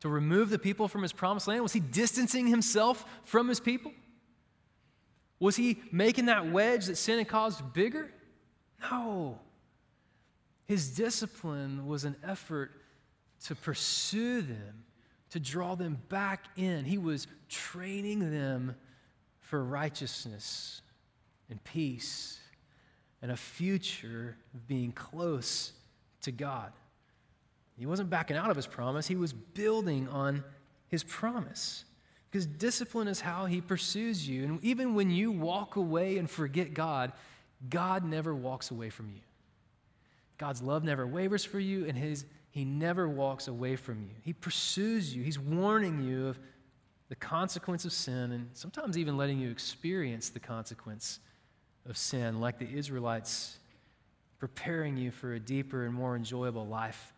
To 0.00 0.08
remove 0.08 0.50
the 0.50 0.58
people 0.58 0.88
from 0.88 1.02
his 1.02 1.12
promised 1.12 1.46
land? 1.46 1.62
Was 1.62 1.72
he 1.72 1.80
distancing 1.80 2.46
himself 2.46 3.04
from 3.24 3.48
his 3.48 3.60
people? 3.60 3.92
Was 5.40 5.56
he 5.56 5.82
making 5.90 6.26
that 6.26 6.50
wedge 6.50 6.86
that 6.86 6.96
sin 6.96 7.18
had 7.18 7.28
caused 7.28 7.72
bigger? 7.72 8.12
No. 8.90 9.38
His 10.66 10.94
discipline 10.94 11.86
was 11.86 12.04
an 12.04 12.14
effort 12.22 12.70
to 13.46 13.54
pursue 13.56 14.42
them 14.42 14.84
to 15.30 15.40
draw 15.40 15.74
them 15.74 15.98
back 16.08 16.44
in. 16.56 16.84
He 16.84 16.98
was 16.98 17.26
training 17.48 18.30
them 18.30 18.76
for 19.40 19.64
righteousness 19.64 20.82
and 21.48 21.62
peace 21.64 22.38
and 23.22 23.30
a 23.30 23.36
future 23.36 24.36
of 24.54 24.66
being 24.66 24.92
close 24.92 25.72
to 26.22 26.32
God. 26.32 26.72
He 27.76 27.86
wasn't 27.86 28.10
backing 28.10 28.36
out 28.36 28.50
of 28.50 28.56
his 28.56 28.66
promise, 28.66 29.06
he 29.06 29.16
was 29.16 29.32
building 29.32 30.08
on 30.08 30.44
his 30.88 31.02
promise. 31.02 31.84
Because 32.30 32.46
discipline 32.46 33.08
is 33.08 33.20
how 33.20 33.46
he 33.46 33.60
pursues 33.60 34.28
you. 34.28 34.44
And 34.44 34.64
even 34.64 34.94
when 34.94 35.10
you 35.10 35.32
walk 35.32 35.76
away 35.76 36.16
and 36.18 36.30
forget 36.30 36.74
God, 36.74 37.12
God 37.68 38.04
never 38.04 38.34
walks 38.34 38.70
away 38.70 38.90
from 38.90 39.10
you. 39.10 39.20
God's 40.38 40.62
love 40.62 40.84
never 40.84 41.06
wavers 41.06 41.44
for 41.44 41.58
you, 41.58 41.86
and 41.86 41.98
his 41.98 42.24
he 42.50 42.64
never 42.64 43.08
walks 43.08 43.46
away 43.46 43.76
from 43.76 44.02
you. 44.02 44.10
He 44.22 44.32
pursues 44.32 45.14
you. 45.14 45.22
He's 45.22 45.38
warning 45.38 46.02
you 46.02 46.28
of 46.28 46.38
the 47.08 47.14
consequence 47.14 47.84
of 47.84 47.92
sin 47.92 48.32
and 48.32 48.48
sometimes 48.54 48.98
even 48.98 49.16
letting 49.16 49.38
you 49.38 49.50
experience 49.50 50.30
the 50.30 50.40
consequence 50.40 51.20
of 51.88 51.96
sin, 51.96 52.40
like 52.40 52.58
the 52.58 52.68
Israelites, 52.68 53.58
preparing 54.38 54.96
you 54.96 55.10
for 55.10 55.32
a 55.32 55.40
deeper 55.40 55.84
and 55.84 55.94
more 55.94 56.16
enjoyable 56.16 56.66
life 56.66 57.12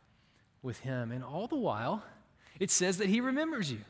with 0.63 0.81
Him. 0.81 1.13
And 1.13 1.25
all 1.25 1.47
the 1.47 1.57
while, 1.57 2.03
it 2.61 2.71
says 2.71 2.99
that 2.99 3.09
He 3.09 3.21
remembers 3.21 3.71
you. 3.73 3.81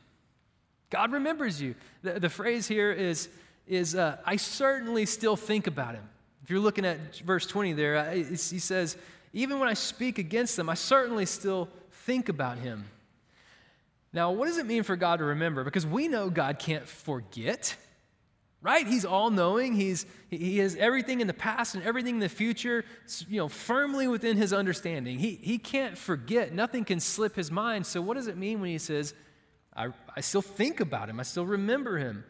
God 0.93 1.11
remembers 1.11 1.59
you. 1.59 1.73
The, 2.03 2.19
the 2.19 2.29
phrase 2.29 2.67
here 2.67 2.91
is, 2.91 3.27
is 3.65 3.95
uh, 3.95 4.17
I 4.27 4.35
certainly 4.35 5.07
still 5.07 5.35
think 5.35 5.65
about 5.65 5.95
Him. 5.95 6.07
If 6.43 6.51
you're 6.51 6.59
looking 6.59 6.85
at 6.85 7.15
verse 7.17 7.47
20 7.47 7.73
there, 7.73 8.13
he 8.13 8.35
says, 8.35 8.95
even 9.33 9.59
when 9.59 9.67
I 9.67 9.73
speak 9.73 10.19
against 10.19 10.55
them, 10.55 10.69
I 10.69 10.75
certainly 10.75 11.25
still 11.25 11.67
think 11.89 12.29
about 12.29 12.59
him. 12.59 12.85
Now, 14.11 14.31
what 14.31 14.45
does 14.45 14.59
it 14.59 14.67
mean 14.67 14.83
for 14.83 14.95
God 14.95 15.17
to 15.17 15.25
remember? 15.25 15.63
Because 15.63 15.87
we 15.87 16.07
know 16.07 16.29
God 16.29 16.59
can't 16.59 16.87
forget, 16.87 17.75
right? 18.61 18.85
He's 18.85 19.05
all 19.05 19.31
knowing. 19.31 19.73
He's, 19.73 20.05
he 20.29 20.59
has 20.59 20.75
everything 20.75 21.21
in 21.21 21.27
the 21.27 21.33
past 21.33 21.73
and 21.73 21.83
everything 21.83 22.15
in 22.15 22.19
the 22.19 22.29
future, 22.29 22.85
you 23.27 23.37
know, 23.37 23.47
firmly 23.47 24.07
within 24.07 24.37
his 24.37 24.53
understanding. 24.53 25.17
He, 25.17 25.35
he 25.35 25.57
can't 25.57 25.97
forget. 25.97 26.53
Nothing 26.53 26.85
can 26.85 26.99
slip 26.99 27.35
his 27.35 27.49
mind. 27.49 27.87
So, 27.87 28.01
what 28.01 28.15
does 28.15 28.27
it 28.27 28.37
mean 28.37 28.61
when 28.61 28.69
he 28.69 28.77
says, 28.77 29.15
I, 29.75 29.89
I 30.15 30.21
still 30.21 30.41
think 30.41 30.79
about 30.79 31.09
him, 31.09 31.19
I 31.19 31.23
still 31.23 31.45
remember 31.45 31.97
him? 31.97 32.23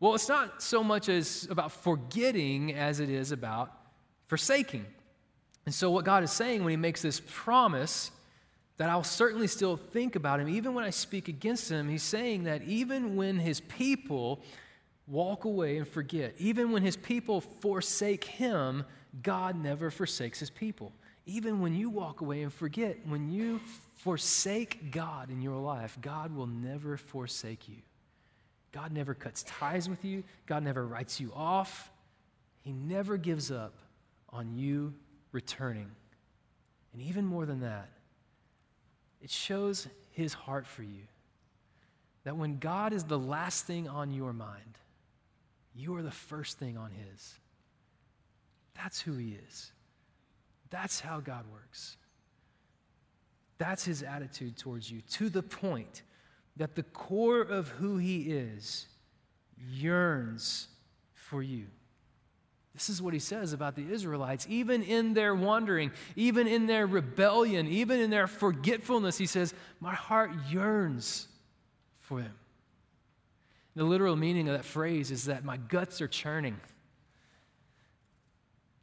Well, 0.00 0.14
it's 0.14 0.28
not 0.28 0.62
so 0.62 0.82
much 0.82 1.10
as 1.10 1.46
about 1.50 1.72
forgetting 1.72 2.72
as 2.72 3.00
it 3.00 3.10
is 3.10 3.32
about 3.32 3.70
forsaking. 4.28 4.86
And 5.66 5.74
so, 5.74 5.90
what 5.90 6.06
God 6.06 6.24
is 6.24 6.32
saying 6.32 6.64
when 6.64 6.70
He 6.70 6.76
makes 6.78 7.02
this 7.02 7.20
promise 7.26 8.10
that 8.78 8.88
I'll 8.88 9.04
certainly 9.04 9.46
still 9.46 9.76
think 9.76 10.16
about 10.16 10.40
Him, 10.40 10.48
even 10.48 10.72
when 10.72 10.84
I 10.84 10.90
speak 10.90 11.28
against 11.28 11.70
Him, 11.70 11.88
He's 11.88 12.02
saying 12.02 12.44
that 12.44 12.62
even 12.62 13.14
when 13.14 13.38
His 13.38 13.60
people 13.60 14.42
walk 15.06 15.44
away 15.44 15.76
and 15.76 15.86
forget, 15.86 16.34
even 16.38 16.72
when 16.72 16.82
His 16.82 16.96
people 16.96 17.42
forsake 17.42 18.24
Him, 18.24 18.86
God 19.22 19.54
never 19.54 19.90
forsakes 19.90 20.40
His 20.40 20.48
people. 20.48 20.92
Even 21.26 21.60
when 21.60 21.74
you 21.74 21.90
walk 21.90 22.22
away 22.22 22.42
and 22.42 22.52
forget, 22.52 22.96
when 23.06 23.30
you 23.30 23.60
forsake 24.02 24.90
God 24.90 25.30
in 25.30 25.42
your 25.42 25.56
life, 25.56 25.98
God 26.00 26.34
will 26.34 26.46
never 26.46 26.96
forsake 26.96 27.68
you. 27.68 27.76
God 28.72 28.92
never 28.92 29.14
cuts 29.14 29.42
ties 29.42 29.88
with 29.88 30.04
you, 30.04 30.24
God 30.46 30.62
never 30.62 30.86
writes 30.86 31.20
you 31.20 31.32
off. 31.34 31.90
He 32.62 32.72
never 32.72 33.16
gives 33.16 33.50
up 33.50 33.74
on 34.30 34.54
you 34.54 34.94
returning. 35.32 35.90
And 36.92 37.02
even 37.02 37.24
more 37.24 37.46
than 37.46 37.60
that, 37.60 37.88
it 39.22 39.30
shows 39.30 39.86
his 40.12 40.34
heart 40.34 40.66
for 40.66 40.82
you. 40.82 41.02
That 42.24 42.36
when 42.36 42.58
God 42.58 42.92
is 42.92 43.04
the 43.04 43.18
last 43.18 43.66
thing 43.66 43.88
on 43.88 44.12
your 44.12 44.32
mind, 44.32 44.78
you 45.74 45.94
are 45.96 46.02
the 46.02 46.10
first 46.10 46.58
thing 46.58 46.76
on 46.76 46.90
his. 46.90 47.34
That's 48.74 49.00
who 49.00 49.14
he 49.14 49.38
is. 49.48 49.72
That's 50.70 51.00
how 51.00 51.20
God 51.20 51.44
works. 51.50 51.96
That's 53.60 53.84
his 53.84 54.02
attitude 54.02 54.56
towards 54.56 54.90
you, 54.90 55.02
to 55.02 55.28
the 55.28 55.42
point 55.42 56.00
that 56.56 56.76
the 56.76 56.82
core 56.82 57.42
of 57.42 57.68
who 57.68 57.98
he 57.98 58.32
is 58.32 58.86
yearns 59.70 60.68
for 61.12 61.42
you. 61.42 61.66
This 62.72 62.88
is 62.88 63.02
what 63.02 63.12
he 63.12 63.20
says 63.20 63.52
about 63.52 63.76
the 63.76 63.92
Israelites. 63.92 64.46
Even 64.48 64.82
in 64.82 65.12
their 65.12 65.34
wandering, 65.34 65.90
even 66.16 66.46
in 66.46 66.68
their 66.68 66.86
rebellion, 66.86 67.68
even 67.68 68.00
in 68.00 68.08
their 68.08 68.26
forgetfulness, 68.26 69.18
he 69.18 69.26
says, 69.26 69.52
My 69.78 69.92
heart 69.92 70.30
yearns 70.48 71.28
for 71.98 72.22
them. 72.22 72.38
The 73.76 73.84
literal 73.84 74.16
meaning 74.16 74.48
of 74.48 74.56
that 74.56 74.64
phrase 74.64 75.10
is 75.10 75.26
that 75.26 75.44
my 75.44 75.58
guts 75.58 76.00
are 76.00 76.08
churning. 76.08 76.58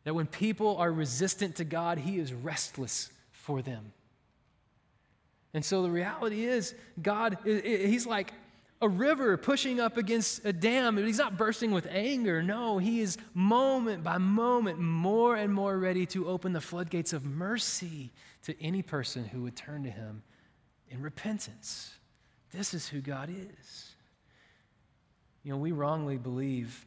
That 0.04 0.14
when 0.14 0.28
people 0.28 0.78
are 0.78 0.92
resistant 0.92 1.56
to 1.56 1.64
God, 1.64 1.98
he 1.98 2.20
is 2.20 2.32
restless 2.32 3.10
for 3.32 3.64
them. 3.64 3.94
And 5.58 5.66
so 5.66 5.82
the 5.82 5.90
reality 5.90 6.46
is, 6.46 6.76
God, 7.02 7.40
he's 7.44 8.06
like, 8.06 8.32
a 8.80 8.88
river 8.88 9.38
pushing 9.38 9.80
up 9.80 9.98
against 9.98 10.46
a 10.46 10.54
dam. 10.54 10.98
He's 10.98 11.18
not 11.18 11.36
bursting 11.36 11.72
with 11.72 11.88
anger. 11.90 12.44
No, 12.44 12.78
he 12.78 13.02
is 13.02 13.18
moment 13.34 14.04
by 14.04 14.20
moment 14.20 14.78
more 14.78 15.36
and 15.36 15.52
more 15.52 15.80
ready 15.80 16.06
to 16.06 16.28
open 16.28 16.54
the 16.54 16.62
floodgates 16.62 17.12
of 17.12 17.26
mercy 17.26 18.12
to 18.44 18.54
any 18.64 18.84
person 18.84 19.26
who 19.26 19.42
would 19.42 19.56
turn 19.56 19.82
to 19.86 19.90
him 19.90 20.22
in 20.92 21.02
repentance. 21.02 21.96
This 22.52 22.76
is 22.76 22.88
who 22.88 23.02
God 23.02 23.32
is. 23.32 23.96
You 25.42 25.54
know, 25.54 25.58
we 25.58 25.72
wrongly 25.72 26.20
believe 26.20 26.86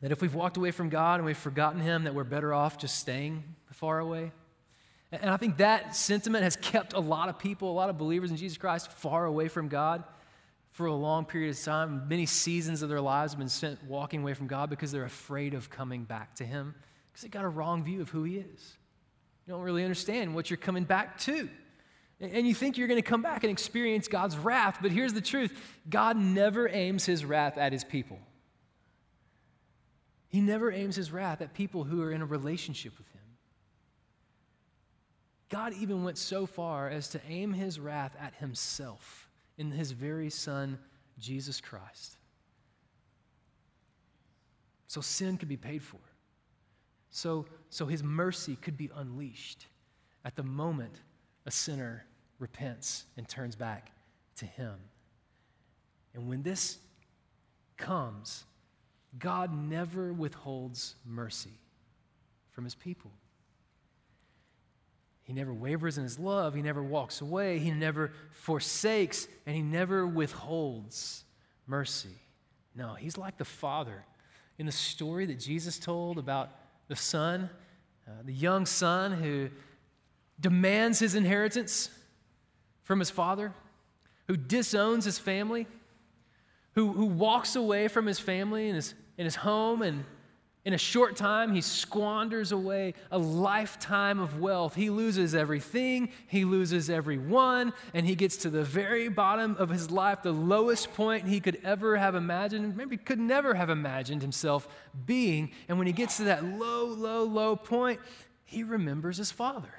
that 0.00 0.10
if 0.10 0.20
we've 0.20 0.34
walked 0.34 0.56
away 0.56 0.72
from 0.72 0.88
God 0.88 1.20
and 1.20 1.26
we've 1.26 1.38
forgotten 1.38 1.80
him, 1.80 2.02
that 2.02 2.14
we're 2.16 2.24
better 2.24 2.52
off 2.52 2.76
just 2.76 2.98
staying 2.98 3.44
far 3.70 4.00
away. 4.00 4.32
And 5.20 5.30
I 5.30 5.36
think 5.36 5.58
that 5.58 5.94
sentiment 5.94 6.44
has 6.44 6.56
kept 6.56 6.92
a 6.92 7.00
lot 7.00 7.28
of 7.28 7.38
people, 7.38 7.70
a 7.70 7.72
lot 7.72 7.90
of 7.90 7.98
believers 7.98 8.30
in 8.30 8.36
Jesus 8.36 8.58
Christ, 8.58 8.90
far 8.92 9.26
away 9.26 9.48
from 9.48 9.68
God 9.68 10.04
for 10.72 10.86
a 10.86 10.94
long 10.94 11.24
period 11.24 11.50
of 11.50 11.62
time. 11.62 12.08
Many 12.08 12.26
seasons 12.26 12.82
of 12.82 12.88
their 12.88 13.00
lives 13.00 13.32
have 13.32 13.38
been 13.38 13.48
spent 13.48 13.82
walking 13.84 14.22
away 14.22 14.34
from 14.34 14.46
God 14.46 14.70
because 14.70 14.90
they're 14.90 15.04
afraid 15.04 15.54
of 15.54 15.70
coming 15.70 16.04
back 16.04 16.34
to 16.36 16.44
Him 16.44 16.74
because 17.12 17.22
they 17.22 17.28
got 17.28 17.44
a 17.44 17.48
wrong 17.48 17.84
view 17.84 18.00
of 18.00 18.08
who 18.10 18.24
He 18.24 18.38
is. 18.38 18.76
You 19.46 19.52
don't 19.52 19.62
really 19.62 19.84
understand 19.84 20.34
what 20.34 20.50
you're 20.50 20.56
coming 20.56 20.84
back 20.84 21.18
to. 21.20 21.48
And 22.20 22.46
you 22.46 22.54
think 22.54 22.78
you're 22.78 22.88
going 22.88 23.02
to 23.02 23.08
come 23.08 23.22
back 23.22 23.44
and 23.44 23.50
experience 23.50 24.08
God's 24.08 24.36
wrath, 24.36 24.78
but 24.80 24.90
here's 24.90 25.12
the 25.12 25.20
truth 25.20 25.52
God 25.88 26.16
never 26.16 26.68
aims 26.68 27.04
His 27.04 27.24
wrath 27.24 27.58
at 27.58 27.72
His 27.72 27.84
people. 27.84 28.18
He 30.28 30.40
never 30.40 30.72
aims 30.72 30.96
His 30.96 31.12
wrath 31.12 31.40
at 31.40 31.54
people 31.54 31.84
who 31.84 32.02
are 32.02 32.10
in 32.10 32.22
a 32.22 32.26
relationship 32.26 32.96
with 32.98 33.08
Him. 33.08 33.20
God 35.54 35.72
even 35.74 36.02
went 36.02 36.18
so 36.18 36.46
far 36.46 36.88
as 36.88 37.06
to 37.10 37.20
aim 37.28 37.52
His 37.52 37.78
wrath 37.78 38.16
at 38.20 38.34
Himself 38.40 39.28
in 39.56 39.70
his 39.70 39.92
very 39.92 40.30
Son, 40.30 40.78
Jesus 41.16 41.60
Christ. 41.60 42.16
So 44.88 45.00
sin 45.00 45.36
could 45.36 45.48
be 45.48 45.56
paid 45.56 45.80
for. 45.80 46.00
So, 47.10 47.46
so 47.70 47.86
his 47.86 48.02
mercy 48.02 48.56
could 48.56 48.76
be 48.76 48.90
unleashed 48.96 49.66
at 50.24 50.34
the 50.34 50.42
moment 50.42 51.00
a 51.46 51.52
sinner 51.52 52.04
repents 52.40 53.04
and 53.16 53.28
turns 53.28 53.54
back 53.54 53.92
to 54.36 54.46
him. 54.46 54.74
And 56.14 56.28
when 56.28 56.42
this 56.42 56.78
comes, 57.76 58.42
God 59.16 59.54
never 59.54 60.12
withholds 60.12 60.96
mercy 61.06 61.60
from 62.50 62.64
his 62.64 62.74
people. 62.74 63.12
He 65.24 65.32
never 65.32 65.52
wavers 65.52 65.96
in 65.98 66.04
his 66.04 66.18
love. 66.18 66.54
He 66.54 66.62
never 66.62 66.82
walks 66.82 67.20
away. 67.20 67.58
He 67.58 67.70
never 67.70 68.12
forsakes, 68.30 69.26
and 69.46 69.56
he 69.56 69.62
never 69.62 70.06
withholds 70.06 71.24
mercy. 71.66 72.20
No, 72.74 72.94
he's 72.94 73.16
like 73.16 73.38
the 73.38 73.44
Father. 73.44 74.04
In 74.58 74.66
the 74.66 74.72
story 74.72 75.26
that 75.26 75.40
Jesus 75.40 75.78
told 75.78 76.18
about 76.18 76.50
the 76.88 76.96
son, 76.96 77.48
uh, 78.06 78.10
the 78.24 78.32
young 78.34 78.66
son 78.66 79.12
who 79.12 79.48
demands 80.38 80.98
his 80.98 81.14
inheritance 81.14 81.88
from 82.82 82.98
his 82.98 83.10
father, 83.10 83.52
who 84.28 84.36
disowns 84.36 85.06
his 85.06 85.18
family, 85.18 85.66
who, 86.74 86.92
who 86.92 87.06
walks 87.06 87.56
away 87.56 87.88
from 87.88 88.04
his 88.06 88.18
family 88.18 88.66
and 88.66 88.76
his, 88.76 88.94
and 89.16 89.24
his 89.24 89.36
home 89.36 89.80
and 89.80 90.04
in 90.64 90.72
a 90.72 90.78
short 90.78 91.14
time, 91.14 91.52
he 91.52 91.60
squanders 91.60 92.50
away 92.50 92.94
a 93.10 93.18
lifetime 93.18 94.18
of 94.18 94.40
wealth. 94.40 94.74
He 94.74 94.88
loses 94.88 95.34
everything, 95.34 96.08
he 96.26 96.46
loses 96.46 96.88
everyone, 96.88 97.74
and 97.92 98.06
he 98.06 98.14
gets 98.14 98.38
to 98.38 98.50
the 98.50 98.64
very 98.64 99.08
bottom 99.08 99.56
of 99.58 99.68
his 99.68 99.90
life, 99.90 100.22
the 100.22 100.32
lowest 100.32 100.94
point 100.94 101.28
he 101.28 101.38
could 101.38 101.60
ever 101.64 101.98
have 101.98 102.14
imagined, 102.14 102.78
maybe 102.78 102.96
could 102.96 103.18
never 103.18 103.52
have 103.54 103.68
imagined 103.68 104.22
himself 104.22 104.66
being. 105.04 105.52
And 105.68 105.76
when 105.76 105.86
he 105.86 105.92
gets 105.92 106.16
to 106.16 106.24
that 106.24 106.42
low, 106.42 106.86
low, 106.86 107.24
low 107.24 107.56
point, 107.56 108.00
he 108.44 108.62
remembers 108.62 109.18
his 109.18 109.30
father, 109.30 109.74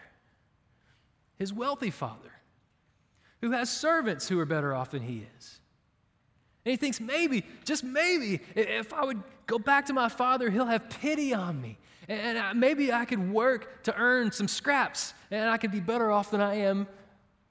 his 1.39 1.51
wealthy 1.51 1.89
father, 1.89 2.31
who 3.41 3.51
has 3.51 3.71
servants 3.71 4.29
who 4.29 4.39
are 4.39 4.45
better 4.45 4.75
off 4.75 4.91
than 4.91 5.01
he 5.01 5.25
is. 5.35 5.59
And 6.65 6.71
he 6.71 6.77
thinks 6.77 6.99
maybe, 6.99 7.45
just 7.63 7.83
maybe, 7.83 8.41
if 8.55 8.91
I 8.91 9.05
would 9.05 9.21
go 9.45 9.59
back 9.59 9.85
to 9.85 9.93
my 9.93 10.09
father, 10.09 10.49
he'll 10.49 10.65
have 10.65 10.89
pity 10.89 11.33
on 11.33 11.61
me. 11.61 11.77
And 12.07 12.37
uh, 12.37 12.53
maybe 12.53 12.91
I 12.91 13.05
could 13.05 13.31
work 13.31 13.83
to 13.83 13.95
earn 13.95 14.31
some 14.31 14.47
scraps 14.47 15.13
and 15.31 15.49
I 15.49 15.57
could 15.57 15.71
be 15.71 15.79
better 15.79 16.11
off 16.11 16.31
than 16.31 16.41
I 16.41 16.55
am 16.55 16.87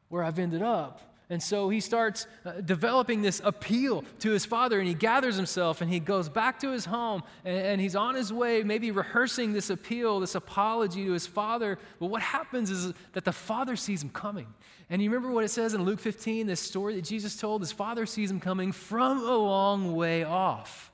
where 0.09 0.23
I've 0.23 0.39
ended 0.39 0.63
up. 0.63 1.14
And 1.35 1.43
so 1.43 1.69
he 1.69 1.81
starts 1.81 2.29
uh, 2.47 2.61
developing 2.61 3.21
this 3.21 3.41
appeal 3.43 4.05
to 4.21 4.31
his 4.31 4.47
father, 4.47 4.79
and 4.79 4.87
he 4.87 4.95
gathers 4.95 5.35
himself 5.35 5.81
and 5.81 5.91
he 5.91 5.99
goes 5.99 6.29
back 6.29 6.61
to 6.61 6.71
his 6.71 6.85
home, 6.85 7.25
and, 7.45 7.81
he's 7.81 7.97
on 7.97 8.15
his 8.15 8.33
way, 8.33 8.63
maybe 8.63 8.93
rehearsing 8.93 9.53
this 9.53 9.69
appeal, 9.69 10.21
this 10.21 10.37
apology 10.37 11.07
to 11.07 11.11
his 11.11 11.27
father. 11.27 11.77
But 11.99 12.07
what 12.07 12.23
happens 12.23 12.71
is 12.71 12.93
that 13.15 13.25
the 13.25 13.33
father 13.33 13.75
sees 13.75 14.01
him 14.01 14.11
coming. 14.11 14.47
And 14.89 15.03
you 15.03 15.11
remember 15.11 15.35
what 15.35 15.43
it 15.43 15.49
says 15.49 15.75
in 15.75 15.83
Luke 15.83 15.99
15, 15.99 16.47
this 16.47 16.61
story 16.61 16.95
that 16.95 17.05
Jesus 17.05 17.37
told? 17.37 17.63
His 17.63 17.73
father 17.73 18.07
sees 18.07 18.31
him 18.31 18.39
coming 18.39 18.71
from 18.71 19.19
a 19.19 19.37
long 19.37 19.97
way 19.97 20.23
off. 20.23 20.93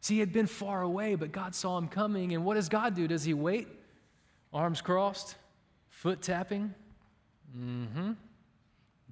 See, 0.00 0.14
he 0.14 0.20
had 0.20 0.32
been 0.32 0.46
far 0.46 0.80
away, 0.80 1.14
but 1.14 1.30
God 1.30 1.54
saw 1.54 1.76
him 1.76 1.88
coming. 1.88 2.32
And 2.32 2.42
what 2.42 2.54
does 2.54 2.70
God 2.70 2.94
do? 2.94 3.06
Does 3.06 3.24
he 3.24 3.34
wait? 3.34 3.68
Arms 4.50 4.80
crossed, 4.80 5.36
foot 5.90 6.22
tapping? 6.22 6.72
Mm 7.54 7.86
hmm. 7.88 8.12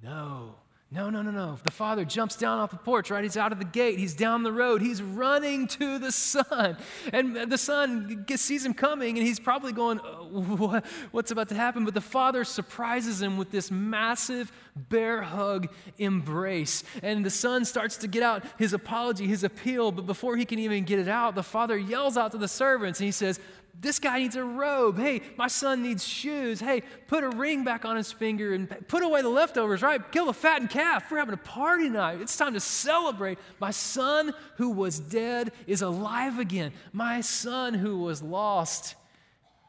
No. 0.03 0.55
No, 0.89 1.09
no, 1.09 1.21
no, 1.21 1.31
no. 1.31 1.59
The 1.65 1.71
father 1.71 2.05
jumps 2.05 2.37
down 2.37 2.59
off 2.59 2.71
the 2.71 2.77
porch, 2.77 3.11
right? 3.11 3.21
He's 3.21 3.35
out 3.35 3.51
of 3.51 3.59
the 3.59 3.65
gate. 3.65 3.99
He's 3.99 4.13
down 4.13 4.43
the 4.43 4.53
road. 4.53 4.81
He's 4.81 5.01
running 5.01 5.67
to 5.67 5.99
the 5.99 6.13
son. 6.13 6.77
And 7.11 7.51
the 7.51 7.57
son 7.57 8.25
sees 8.37 8.65
him 8.65 8.73
coming, 8.73 9.17
and 9.17 9.27
he's 9.27 9.39
probably 9.39 9.73
going, 9.73 9.99
oh, 10.01 10.81
What's 11.11 11.31
about 11.31 11.49
to 11.49 11.55
happen? 11.55 11.83
But 11.83 11.93
the 11.93 11.99
father 11.99 12.45
surprises 12.45 13.21
him 13.21 13.37
with 13.37 13.51
this 13.51 13.69
massive 13.69 14.49
bear 14.77 15.23
hug 15.23 15.67
embrace. 15.97 16.85
And 17.03 17.25
the 17.25 17.31
son 17.31 17.65
starts 17.65 17.97
to 17.97 18.07
get 18.07 18.23
out 18.23 18.45
his 18.57 18.71
apology, 18.71 19.27
his 19.27 19.43
appeal. 19.43 19.91
But 19.91 20.05
before 20.05 20.37
he 20.37 20.45
can 20.45 20.57
even 20.57 20.85
get 20.85 20.99
it 20.99 21.09
out, 21.09 21.35
the 21.35 21.43
father 21.43 21.77
yells 21.77 22.15
out 22.15 22.31
to 22.31 22.37
the 22.37 22.47
servants, 22.47 23.01
and 23.01 23.05
he 23.05 23.11
says, 23.11 23.41
this 23.79 23.99
guy 23.99 24.19
needs 24.19 24.35
a 24.35 24.43
robe. 24.43 24.97
Hey, 24.97 25.21
my 25.37 25.47
son 25.47 25.83
needs 25.83 26.05
shoes. 26.05 26.59
Hey, 26.59 26.81
put 27.07 27.23
a 27.23 27.29
ring 27.29 27.63
back 27.63 27.85
on 27.85 27.95
his 27.95 28.11
finger 28.11 28.53
and 28.53 28.69
put 28.87 29.03
away 29.03 29.21
the 29.21 29.29
leftovers, 29.29 29.81
right? 29.81 30.11
Kill 30.11 30.25
the 30.25 30.33
fattened 30.33 30.71
calf. 30.71 31.11
We're 31.11 31.19
having 31.19 31.35
a 31.35 31.37
party 31.37 31.85
tonight. 31.85 32.19
It's 32.19 32.35
time 32.35 32.53
to 32.53 32.59
celebrate. 32.59 33.37
My 33.59 33.71
son 33.71 34.33
who 34.55 34.71
was 34.71 34.99
dead 34.99 35.51
is 35.67 35.81
alive 35.81 36.39
again. 36.39 36.71
My 36.91 37.21
son 37.21 37.75
who 37.75 37.99
was 37.99 38.23
lost 38.23 38.95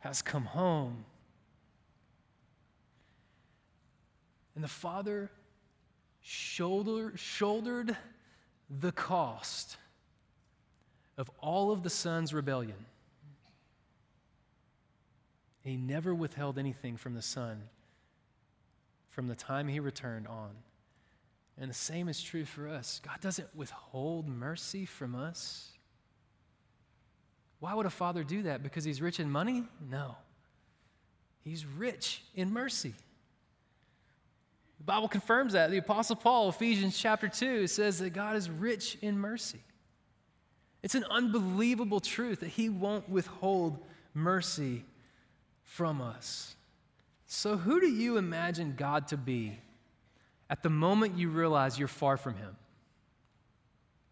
has 0.01 0.23
come 0.23 0.45
home. 0.45 1.05
And 4.55 4.65
the 4.65 4.69
father 4.69 5.31
shoulder, 6.21 7.13
shouldered 7.17 7.97
the 8.71 8.93
cost 8.93 9.77
of 11.17 11.31
all 11.41 11.71
of 11.71 11.83
the 11.83 11.91
son's 11.91 12.33
rebellion 12.33 12.87
he 15.69 15.77
never 15.77 16.15
withheld 16.15 16.59
anything 16.59 16.97
from 16.97 17.15
the 17.15 17.23
Son 17.23 17.63
from 19.09 19.27
the 19.27 19.35
time 19.35 19.67
he 19.67 19.81
returned 19.81 20.29
on. 20.29 20.51
And 21.61 21.69
the 21.69 21.75
same 21.75 22.09
is 22.09 22.23
true 22.23 22.45
for 22.45 22.69
us. 22.69 23.01
God 23.05 23.21
doesn't 23.21 23.49
withhold 23.55 24.29
mercy 24.29 24.87
from 24.87 25.17
us. 25.17 25.73
Why 27.59 27.75
would 27.75 27.87
a 27.87 27.91
father 27.91 28.23
do 28.23 28.45
that? 28.45 28.63
Because 28.63 28.85
he's 28.85 29.03
rich 29.03 29.19
in 29.19 29.29
money? 29.29 29.65
No. 29.91 30.15
He's 31.43 31.67
rich 31.67 32.23
in 32.37 32.53
mercy. 32.53 32.95
The 34.79 34.85
Bible 34.85 35.09
confirms 35.09 35.55
that. 35.55 35.73
The 35.73 35.79
Apostle 35.79 36.15
Paul, 36.15 36.51
Ephesians 36.51 36.97
chapter 36.97 37.27
2, 37.27 37.67
says 37.67 37.99
that 37.99 38.11
God 38.11 38.37
is 38.37 38.49
rich 38.49 38.97
in 39.03 39.19
mercy. 39.19 39.59
It's 40.85 40.95
an 40.95 41.05
unbelievable 41.11 41.99
truth 41.99 42.39
that 42.41 42.51
he 42.51 42.69
won't 42.69 43.09
withhold 43.09 43.85
mercy 44.15 44.85
from 45.69 46.01
us. 46.01 46.57
So, 47.27 47.59
who 47.59 47.79
do 47.79 47.87
you 47.87 48.17
imagine 48.17 48.75
God 48.77 49.07
to 49.09 49.17
be 49.19 49.59
at 50.49 50.63
the 50.63 50.71
moment 50.71 51.19
you 51.19 51.29
realize 51.29 51.79
you're 51.79 51.89
far 51.89 52.17
from 52.17 52.37
Him? 52.37 52.57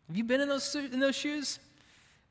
Have 0.07 0.17
you 0.17 0.23
been 0.23 0.43
in 0.43 0.49
those, 0.51 0.75
in 0.75 1.01
those 1.01 1.17
shoes? 1.17 1.59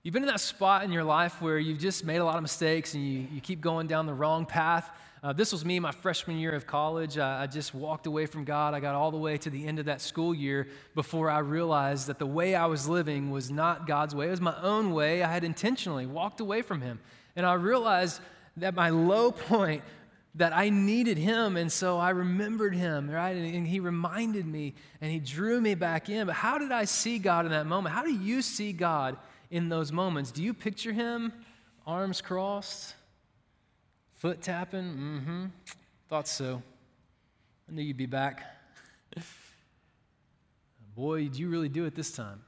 You've 0.03 0.13
been 0.13 0.21
in 0.21 0.29
that 0.29 0.39
spot 0.39 0.83
in 0.83 0.91
your 0.91 1.03
life 1.03 1.41
where 1.41 1.57
you've 1.57 1.79
just 1.79 2.05
made 2.05 2.17
a 2.17 2.23
lot 2.23 2.35
of 2.35 2.43
mistakes 2.43 2.93
and 2.93 3.03
you, 3.03 3.27
you 3.33 3.41
keep 3.41 3.61
going 3.61 3.87
down 3.87 4.05
the 4.05 4.13
wrong 4.13 4.45
path. 4.45 4.91
Uh, 5.23 5.33
this 5.33 5.51
was 5.51 5.65
me 5.65 5.79
my 5.79 5.91
freshman 5.91 6.37
year 6.37 6.51
of 6.51 6.67
college. 6.67 7.17
I, 7.17 7.43
I 7.43 7.47
just 7.47 7.73
walked 7.73 8.05
away 8.05 8.27
from 8.27 8.43
God. 8.43 8.75
I 8.75 8.79
got 8.79 8.93
all 8.93 9.09
the 9.09 9.17
way 9.17 9.37
to 9.39 9.49
the 9.49 9.65
end 9.65 9.79
of 9.79 9.85
that 9.85 10.01
school 10.01 10.35
year 10.35 10.67
before 10.93 11.31
I 11.31 11.39
realized 11.39 12.05
that 12.07 12.19
the 12.19 12.27
way 12.27 12.53
I 12.53 12.67
was 12.67 12.87
living 12.87 13.31
was 13.31 13.49
not 13.49 13.87
God's 13.87 14.13
way. 14.13 14.27
It 14.27 14.31
was 14.31 14.39
my 14.39 14.55
own 14.61 14.93
way. 14.93 15.23
I 15.23 15.31
had 15.33 15.43
intentionally 15.43 16.05
walked 16.05 16.39
away 16.39 16.61
from 16.61 16.81
Him. 16.81 16.99
And 17.35 17.43
I 17.43 17.55
realized 17.55 18.21
at 18.61 18.75
my 18.75 18.89
low 18.89 19.31
point 19.31 19.83
that 20.35 20.53
I 20.53 20.69
needed 20.69 21.17
him. 21.17 21.57
And 21.57 21.71
so 21.71 21.97
I 21.97 22.09
remembered 22.11 22.75
him, 22.75 23.09
right? 23.09 23.35
And, 23.35 23.55
and, 23.55 23.67
he 23.67 23.79
reminded 23.79 24.45
me 24.45 24.73
and 25.01 25.11
he 25.11 25.19
drew 25.19 25.61
me 25.61 25.75
back 25.75 26.09
in. 26.09 26.27
But 26.27 26.35
how 26.35 26.57
did 26.57 26.71
I 26.71 26.85
see 26.85 27.19
God 27.19 27.45
in 27.45 27.51
that 27.51 27.65
moment? 27.65 27.95
How 27.95 28.03
do 28.03 28.13
you 28.13 28.41
see 28.41 28.73
God 28.73 29.17
in 29.49 29.69
those 29.69 29.91
moments? 29.91 30.31
Do 30.31 30.43
you 30.43 30.53
picture 30.53 30.91
him 30.91 31.31
arms 31.87 32.21
crossed, 32.21 32.95
foot 34.17 34.41
tapping? 34.41 34.83
Mm 34.83 35.23
hmm. 35.23 35.45
Thought 36.09 36.27
so. 36.27 36.61
I 37.67 37.71
knew 37.73 37.81
you'd 37.81 37.97
be 37.97 38.05
back. 38.05 38.43
Boy, 40.95 41.23
did 41.23 41.37
you 41.37 41.49
really 41.49 41.69
do 41.69 41.85
it 41.85 41.95
this 41.95 42.11
time? 42.11 42.41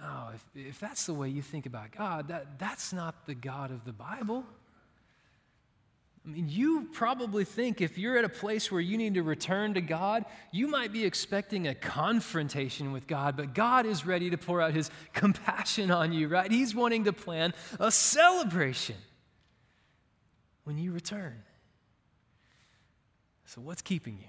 No, 0.00 0.28
if, 0.34 0.44
if 0.54 0.80
that's 0.80 1.06
the 1.06 1.14
way 1.14 1.28
you 1.28 1.42
think 1.42 1.66
about 1.66 1.90
God, 1.90 2.28
that, 2.28 2.58
that's 2.58 2.92
not 2.92 3.26
the 3.26 3.34
God 3.34 3.70
of 3.70 3.84
the 3.84 3.92
Bible. 3.92 4.44
I 6.28 6.30
mean, 6.30 6.46
you 6.46 6.88
probably 6.92 7.46
think 7.46 7.80
if 7.80 7.96
you're 7.96 8.18
at 8.18 8.24
a 8.24 8.28
place 8.28 8.70
where 8.70 8.82
you 8.82 8.98
need 8.98 9.14
to 9.14 9.22
return 9.22 9.72
to 9.74 9.80
God, 9.80 10.26
you 10.52 10.68
might 10.68 10.92
be 10.92 11.06
expecting 11.06 11.66
a 11.66 11.74
confrontation 11.74 12.92
with 12.92 13.06
God, 13.06 13.34
but 13.34 13.54
God 13.54 13.86
is 13.86 14.04
ready 14.04 14.28
to 14.28 14.36
pour 14.36 14.60
out 14.60 14.74
his 14.74 14.90
compassion 15.14 15.90
on 15.90 16.12
you, 16.12 16.28
right? 16.28 16.50
He's 16.50 16.74
wanting 16.74 17.04
to 17.04 17.14
plan 17.14 17.54
a 17.80 17.90
celebration 17.90 18.96
when 20.64 20.76
you 20.76 20.92
return. 20.92 21.42
So, 23.46 23.62
what's 23.62 23.80
keeping 23.80 24.18
you? 24.18 24.28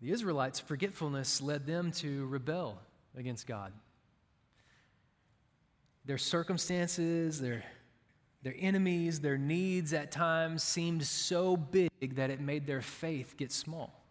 The 0.00 0.12
Israelites' 0.12 0.60
forgetfulness 0.60 1.42
led 1.42 1.66
them 1.66 1.92
to 1.92 2.24
rebel 2.24 2.80
against 3.14 3.46
God. 3.46 3.74
Their 6.06 6.16
circumstances, 6.16 7.38
their 7.38 7.62
their 8.46 8.54
enemies, 8.60 9.18
their 9.18 9.36
needs 9.36 9.92
at 9.92 10.12
times 10.12 10.62
seemed 10.62 11.04
so 11.04 11.56
big 11.56 11.90
that 12.14 12.30
it 12.30 12.40
made 12.40 12.64
their 12.64 12.80
faith 12.80 13.34
get 13.36 13.50
small. 13.50 14.04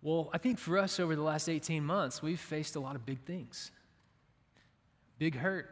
Well, 0.00 0.30
I 0.32 0.38
think 0.38 0.58
for 0.58 0.78
us 0.78 0.98
over 0.98 1.14
the 1.14 1.20
last 1.20 1.46
18 1.46 1.84
months, 1.84 2.22
we've 2.22 2.40
faced 2.40 2.74
a 2.74 2.80
lot 2.80 2.96
of 2.96 3.04
big 3.04 3.20
things. 3.26 3.70
Big 5.18 5.34
hurt, 5.34 5.68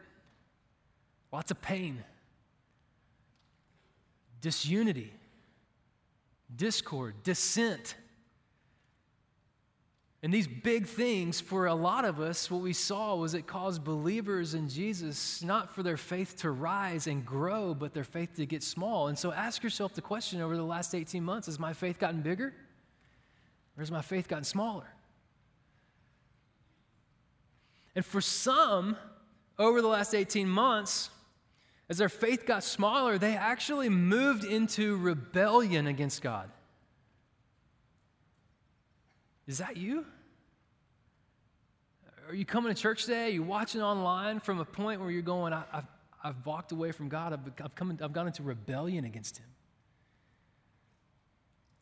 lots 1.33 1.49
of 1.49 1.59
pain, 1.63 2.03
disunity, 4.39 5.11
discord, 6.55 7.23
dissent, 7.23 7.95
And 10.21 10.33
these 10.33 10.47
big 10.47 10.85
things, 10.85 11.39
for 11.39 11.67
a 11.67 11.73
lot 11.73 12.03
of 12.03 12.19
us, 12.19 12.51
what 12.51 12.61
we 12.61 12.73
saw 12.73 13.15
was 13.15 13.33
it 13.33 13.47
caused 13.47 13.85
believers 13.85 14.53
in 14.53 14.67
Jesus 14.67 15.41
not 15.41 15.73
for 15.73 15.81
their 15.81 15.95
faith 15.95 16.35
to 16.39 16.51
rise 16.51 17.07
and 17.07 17.25
grow, 17.25 17.73
but 17.73 17.93
their 17.93 18.03
faith 18.03 18.35
to 18.35 18.45
get 18.45 18.61
small. 18.61 19.07
And 19.07 19.17
so 19.17 19.31
ask 19.31 19.63
yourself 19.63 19.95
the 19.95 20.01
question 20.01 20.41
over 20.41 20.57
the 20.57 20.63
last 20.63 20.93
18 20.93 21.23
months 21.23 21.45
has 21.45 21.57
my 21.57 21.71
faith 21.71 21.99
gotten 21.99 22.21
bigger 22.21 22.53
or 23.77 23.81
has 23.81 23.91
my 23.91 24.01
faith 24.01 24.27
gotten 24.27 24.43
smaller? 24.43 24.93
And 27.95 28.05
for 28.05 28.19
some, 28.19 28.97
over 29.57 29.81
the 29.81 29.87
last 29.87 30.13
18 30.13 30.49
months, 30.49 31.09
as 31.89 31.97
their 31.97 32.09
faith 32.09 32.45
got 32.45 32.63
smaller, 32.63 33.17
they 33.17 33.35
actually 33.35 33.89
moved 33.89 34.43
into 34.43 34.97
rebellion 34.97 35.87
against 35.87 36.21
God. 36.21 36.49
Is 39.49 39.57
that 39.57 39.77
you? 39.77 40.05
Are 42.27 42.35
you 42.35 42.45
coming 42.45 42.71
to 42.71 42.79
church 42.79 43.05
today? 43.05 43.25
Are 43.25 43.29
you 43.29 43.41
watching 43.41 43.81
online 43.81 44.39
from 44.39 44.59
a 44.59 44.65
point 44.65 45.01
where 45.01 45.09
you're 45.09 45.23
going, 45.23 45.53
I, 45.53 45.63
have 45.71 45.87
I've 46.23 46.45
walked 46.45 46.71
away 46.71 46.91
from 46.91 47.09
God. 47.09 47.33
I've, 47.33 47.39
I've, 47.65 47.73
come, 47.73 47.97
I've 47.99 48.13
gone 48.13 48.27
into 48.27 48.43
rebellion 48.43 49.05
against 49.05 49.39
Him. 49.39 49.47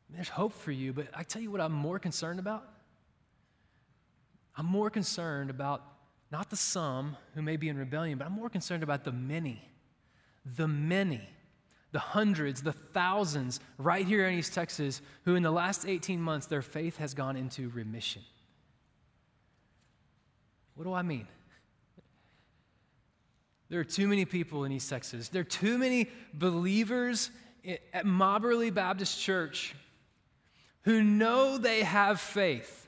There's 0.09 0.29
hope 0.29 0.53
for 0.53 0.71
you, 0.71 0.93
but 0.93 1.07
I 1.13 1.23
tell 1.23 1.41
you 1.41 1.51
what 1.51 1.59
I'm 1.59 1.73
more 1.73 1.99
concerned 1.99 2.39
about. 2.39 2.63
I'm 4.55 4.65
more 4.65 4.89
concerned 4.89 5.49
about 5.49 5.83
not 6.31 6.49
the 6.49 6.55
some 6.55 7.17
who 7.35 7.41
may 7.41 7.57
be 7.57 7.67
in 7.67 7.77
rebellion, 7.77 8.17
but 8.17 8.27
I'm 8.27 8.33
more 8.33 8.49
concerned 8.49 8.81
about 8.81 9.03
the 9.03 9.11
many. 9.11 9.61
The 10.55 10.69
many 10.69 11.27
the 11.91 11.99
hundreds, 11.99 12.61
the 12.61 12.73
thousands 12.73 13.59
right 13.77 14.05
here 14.05 14.27
in 14.27 14.37
East 14.37 14.53
Texas 14.53 15.01
who, 15.25 15.35
in 15.35 15.43
the 15.43 15.51
last 15.51 15.85
18 15.85 16.21
months, 16.21 16.47
their 16.47 16.61
faith 16.61 16.97
has 16.97 17.13
gone 17.13 17.35
into 17.37 17.69
remission. 17.69 18.21
What 20.75 20.83
do 20.83 20.93
I 20.93 21.01
mean? 21.01 21.27
There 23.69 23.79
are 23.79 23.85
too 23.85 24.07
many 24.07 24.25
people 24.25 24.63
in 24.63 24.71
East 24.71 24.89
Texas. 24.89 25.29
There 25.29 25.41
are 25.41 25.45
too 25.45 25.77
many 25.77 26.09
believers 26.33 27.31
at 27.93 28.05
Mobberly 28.05 28.73
Baptist 28.73 29.19
Church 29.19 29.75
who 30.83 31.03
know 31.03 31.57
they 31.57 31.83
have 31.83 32.21
faith 32.21 32.86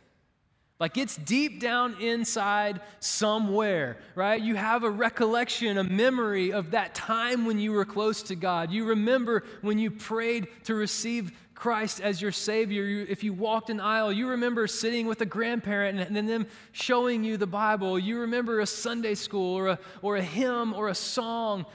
like 0.79 0.97
it's 0.97 1.17
deep 1.17 1.59
down 1.59 1.99
inside 1.99 2.79
somewhere, 3.01 3.97
right? 4.15 4.41
You 4.41 4.55
have 4.55 4.83
a 4.83 4.89
recollection, 4.89 5.77
a 5.77 5.83
memory 5.83 6.53
of 6.53 6.71
that 6.71 6.95
time 6.95 7.45
when 7.45 7.59
you 7.59 7.73
were 7.73 7.83
close 7.83 8.23
to 8.23 8.35
God. 8.35 8.71
You 8.71 8.85
remember 8.85 9.43
when 9.61 9.77
you 9.77 9.91
prayed 9.91 10.47
to 10.63 10.75
receive 10.75 11.33
Christ 11.53 11.99
as 11.99 12.21
your 12.21 12.31
Savior. 12.31 12.85
You, 12.85 13.05
if 13.09 13.25
you 13.25 13.33
walked 13.33 13.69
an 13.69 13.81
aisle, 13.81 14.13
you 14.13 14.29
remember 14.29 14.65
sitting 14.67 15.05
with 15.05 15.19
a 15.19 15.25
grandparent 15.25 15.99
and, 15.99 16.17
and 16.17 16.29
them 16.29 16.47
showing 16.71 17.25
you 17.25 17.35
the 17.35 17.47
Bible. 17.47 17.99
You 17.99 18.21
remember 18.21 18.61
a 18.61 18.65
Sunday 18.65 19.15
school 19.15 19.55
or 19.55 19.67
a, 19.67 19.79
or 20.01 20.15
a 20.15 20.23
hymn 20.23 20.73
or 20.73 20.87
a 20.87 20.95
song. 20.95 21.65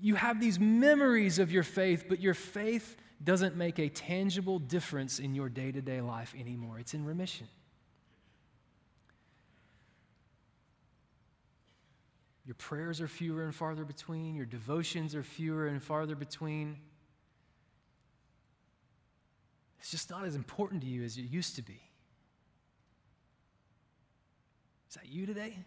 You 0.00 0.14
have 0.14 0.40
these 0.40 0.60
memories 0.60 1.40
of 1.40 1.50
your 1.50 1.64
faith, 1.64 2.04
but 2.08 2.20
your 2.20 2.34
faith 2.34 2.96
doesn't 3.24 3.56
make 3.56 3.80
a 3.80 3.88
tangible 3.88 4.60
difference 4.60 5.18
in 5.18 5.34
your 5.34 5.48
day 5.48 5.72
to 5.72 5.82
day 5.82 6.00
life 6.00 6.32
anymore. 6.38 6.78
It's 6.78 6.94
in 6.94 7.04
remission. 7.04 7.48
Your 12.52 12.56
prayers 12.58 13.00
are 13.00 13.08
fewer 13.08 13.44
and 13.44 13.54
farther 13.54 13.82
between. 13.82 14.34
Your 14.34 14.44
devotions 14.44 15.14
are 15.14 15.22
fewer 15.22 15.68
and 15.68 15.82
farther 15.82 16.14
between. 16.14 16.76
It's 19.80 19.90
just 19.90 20.10
not 20.10 20.26
as 20.26 20.34
important 20.34 20.82
to 20.82 20.86
you 20.86 21.02
as 21.02 21.16
it 21.16 21.22
used 21.22 21.56
to 21.56 21.62
be. 21.62 21.80
Is 24.90 24.96
that 24.96 25.08
you 25.08 25.24
today? 25.24 25.60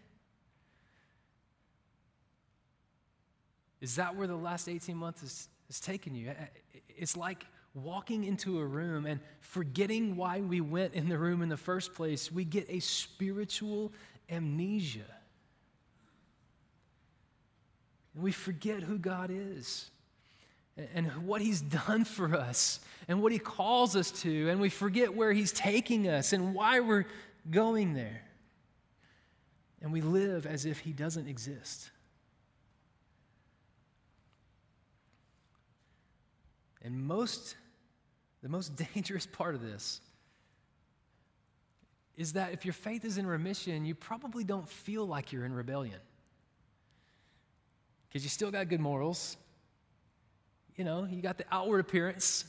Is 3.80 3.96
that 3.96 4.14
where 4.14 4.28
the 4.28 4.36
last 4.36 4.68
18 4.68 4.96
months 4.96 5.22
has, 5.22 5.48
has 5.66 5.80
taken 5.80 6.14
you? 6.14 6.32
It's 6.88 7.16
like 7.16 7.46
walking 7.74 8.22
into 8.22 8.60
a 8.60 8.64
room 8.64 9.06
and 9.06 9.18
forgetting 9.40 10.14
why 10.14 10.40
we 10.40 10.60
went 10.60 10.94
in 10.94 11.08
the 11.08 11.18
room 11.18 11.42
in 11.42 11.48
the 11.48 11.56
first 11.56 11.94
place. 11.94 12.30
We 12.30 12.44
get 12.44 12.66
a 12.70 12.78
spiritual 12.78 13.92
amnesia. 14.30 15.15
And 18.16 18.24
we 18.24 18.32
forget 18.32 18.82
who 18.82 18.98
God 18.98 19.30
is 19.30 19.90
and 20.94 21.26
what 21.26 21.42
He's 21.42 21.60
done 21.60 22.04
for 22.04 22.34
us 22.34 22.80
and 23.08 23.22
what 23.22 23.30
He 23.30 23.38
calls 23.38 23.94
us 23.94 24.10
to. 24.22 24.48
And 24.48 24.58
we 24.58 24.70
forget 24.70 25.14
where 25.14 25.34
He's 25.34 25.52
taking 25.52 26.08
us 26.08 26.32
and 26.32 26.54
why 26.54 26.80
we're 26.80 27.04
going 27.50 27.92
there. 27.92 28.22
And 29.82 29.92
we 29.92 30.00
live 30.00 30.46
as 30.46 30.64
if 30.64 30.78
He 30.78 30.92
doesn't 30.92 31.28
exist. 31.28 31.90
And 36.82 37.04
most, 37.04 37.54
the 38.42 38.48
most 38.48 38.74
dangerous 38.94 39.26
part 39.26 39.54
of 39.54 39.60
this 39.60 40.00
is 42.16 42.32
that 42.32 42.54
if 42.54 42.64
your 42.64 42.72
faith 42.72 43.04
is 43.04 43.18
in 43.18 43.26
remission, 43.26 43.84
you 43.84 43.94
probably 43.94 44.42
don't 44.42 44.66
feel 44.66 45.04
like 45.06 45.34
you're 45.34 45.44
in 45.44 45.52
rebellion 45.52 46.00
because 48.16 48.24
you 48.24 48.30
still 48.30 48.50
got 48.50 48.66
good 48.70 48.80
morals. 48.80 49.36
You 50.74 50.84
know, 50.84 51.04
you 51.04 51.20
got 51.20 51.36
the 51.36 51.44
outward 51.52 51.80
appearance. 51.80 52.46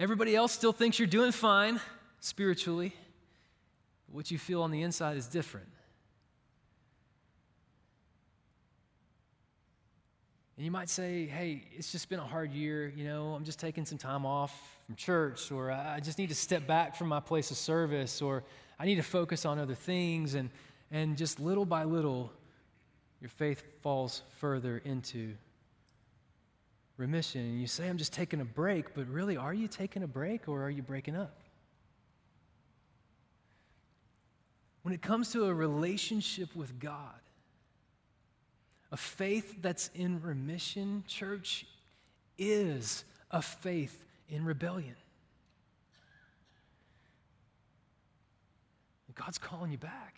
Everybody 0.00 0.34
else 0.34 0.52
still 0.52 0.72
thinks 0.72 0.98
you're 0.98 1.06
doing 1.06 1.30
fine 1.30 1.78
spiritually. 2.18 2.94
But 4.06 4.14
What 4.14 4.30
you 4.30 4.38
feel 4.38 4.62
on 4.62 4.70
the 4.70 4.80
inside 4.80 5.18
is 5.18 5.26
different. 5.26 5.66
And 10.56 10.64
you 10.64 10.70
might 10.70 10.88
say, 10.88 11.26
hey, 11.26 11.62
it's 11.76 11.92
just 11.92 12.08
been 12.08 12.18
a 12.18 12.26
hard 12.26 12.50
year. 12.50 12.90
You 12.96 13.04
know, 13.04 13.34
I'm 13.34 13.44
just 13.44 13.60
taking 13.60 13.84
some 13.84 13.98
time 13.98 14.24
off 14.24 14.58
from 14.86 14.96
church, 14.96 15.52
or 15.52 15.70
I 15.70 16.00
just 16.00 16.16
need 16.16 16.30
to 16.30 16.34
step 16.34 16.66
back 16.66 16.96
from 16.96 17.08
my 17.08 17.20
place 17.20 17.50
of 17.50 17.58
service, 17.58 18.22
or 18.22 18.42
I 18.78 18.86
need 18.86 18.96
to 18.96 19.02
focus 19.02 19.44
on 19.44 19.58
other 19.58 19.74
things. 19.74 20.34
And, 20.34 20.48
and 20.90 21.14
just 21.14 21.38
little 21.38 21.66
by 21.66 21.84
little, 21.84 22.32
your 23.22 23.28
faith 23.28 23.62
falls 23.82 24.22
further 24.38 24.82
into 24.84 25.34
remission. 26.96 27.40
And 27.42 27.60
you 27.60 27.68
say, 27.68 27.88
I'm 27.88 27.96
just 27.96 28.12
taking 28.12 28.40
a 28.40 28.44
break, 28.44 28.94
but 28.94 29.06
really, 29.06 29.36
are 29.36 29.54
you 29.54 29.68
taking 29.68 30.02
a 30.02 30.08
break 30.08 30.48
or 30.48 30.64
are 30.64 30.70
you 30.70 30.82
breaking 30.82 31.14
up? 31.14 31.38
When 34.82 34.92
it 34.92 35.00
comes 35.00 35.30
to 35.34 35.44
a 35.44 35.54
relationship 35.54 36.48
with 36.56 36.80
God, 36.80 37.14
a 38.90 38.96
faith 38.96 39.54
that's 39.62 39.88
in 39.94 40.20
remission, 40.20 41.04
church, 41.06 41.64
is 42.36 43.04
a 43.30 43.40
faith 43.40 44.04
in 44.28 44.44
rebellion. 44.44 44.96
God's 49.14 49.38
calling 49.38 49.70
you 49.70 49.78
back. 49.78 50.16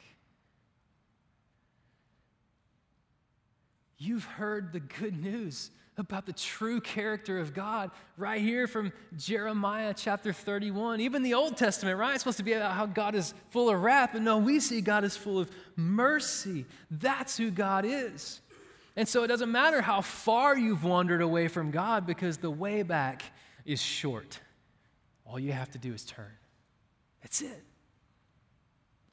You've 3.99 4.25
heard 4.25 4.73
the 4.73 4.81
good 4.81 5.17
news 5.23 5.71
about 5.97 6.27
the 6.27 6.33
true 6.33 6.81
character 6.81 7.39
of 7.39 7.55
God 7.55 7.91
right 8.17 8.41
here 8.41 8.67
from 8.67 8.93
Jeremiah 9.17 9.95
chapter 9.97 10.33
31. 10.33 11.01
Even 11.01 11.23
the 11.23 11.35
Old 11.35 11.57
Testament, 11.57 11.99
right? 11.99 12.15
It's 12.15 12.23
supposed 12.23 12.39
to 12.39 12.43
be 12.43 12.53
about 12.55 12.73
how 12.73 12.87
God 12.87 13.15
is 13.15 13.33
full 13.51 13.71
of 13.71 13.81
wrath, 13.81 14.11
but 14.13 14.23
no, 14.23 14.39
we 14.39 14.59
see 14.59 14.81
God 14.81 15.05
is 15.05 15.17
full 15.17 15.39
of 15.39 15.51
mercy. 15.77 16.67
That's 16.91 17.37
who 17.37 17.51
God 17.51 17.85
is. 17.85 18.41
And 18.97 19.09
so 19.09 19.23
it 19.23 19.29
doesn't 19.29 19.51
matter 19.51 19.81
how 19.81 20.01
far 20.01 20.57
you've 20.57 20.85
wandered 20.85 21.23
away 21.23 21.49
from 21.49 21.71
God 21.71 22.07
because 22.07 22.39
the 22.39 22.51
way 22.51 22.83
back 22.83 23.23
is 23.65 23.81
short. 23.81 24.41
All 25.25 25.39
you 25.39 25.53
have 25.53 25.71
to 25.73 25.79
do 25.79 25.93
is 25.93 26.05
turn. 26.05 26.33
That's 27.23 27.41
it. 27.41 27.63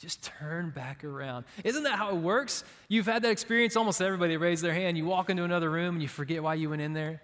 Just 0.02 0.24
turn 0.24 0.72
back 0.72 1.04
around. 1.04 1.46
Isn't 1.64 1.84
that 1.84 1.96
how 1.96 2.10
it 2.10 2.16
works? 2.16 2.64
You've 2.88 3.06
had 3.06 3.22
that 3.22 3.30
experience, 3.30 3.76
almost 3.76 4.02
everybody 4.02 4.36
raised 4.36 4.64
their 4.64 4.74
hand. 4.74 4.98
You 4.98 5.06
walk 5.06 5.30
into 5.30 5.44
another 5.44 5.70
room 5.70 5.94
and 5.94 6.02
you 6.02 6.08
forget 6.08 6.42
why 6.42 6.56
you 6.56 6.72
went 6.72 6.82
in 6.82 6.94
there. 6.94 7.22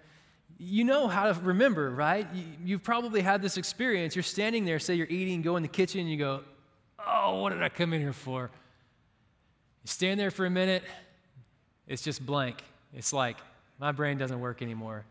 You 0.60 0.84
know 0.84 1.08
how 1.08 1.32
to 1.32 1.40
remember, 1.42 1.90
right? 1.90 2.28
You've 2.63 2.84
probably 2.84 3.22
had 3.22 3.42
this 3.42 3.58
experience. 3.58 4.16
You're 4.16 4.22
standing 4.22 4.63
there, 4.63 4.78
say 4.78 4.94
you're 4.94 5.08
eating, 5.08 5.42
go 5.42 5.56
in 5.56 5.63
the 5.63 5.68
kitchen, 5.68 6.02
and 6.02 6.10
you 6.12 6.18
go, 6.18 6.42
Oh, 7.04 7.42
what 7.42 7.52
did 7.52 7.63
I 7.63 7.70
come 7.70 7.94
in 7.94 8.02
here 8.02 8.13
for? 8.13 8.52
You 9.84 9.88
stand 9.88 10.20
there 10.20 10.30
for 10.30 10.46
a 10.46 10.50
minute, 10.52 10.84
it's 11.88 12.04
just 12.04 12.24
blank. 12.24 12.63
It's 12.94 13.12
like, 13.12 13.38
my 13.80 13.92
brain 13.92 14.20
doesn't 14.20 14.40
work 14.40 14.62
anymore. 14.62 15.04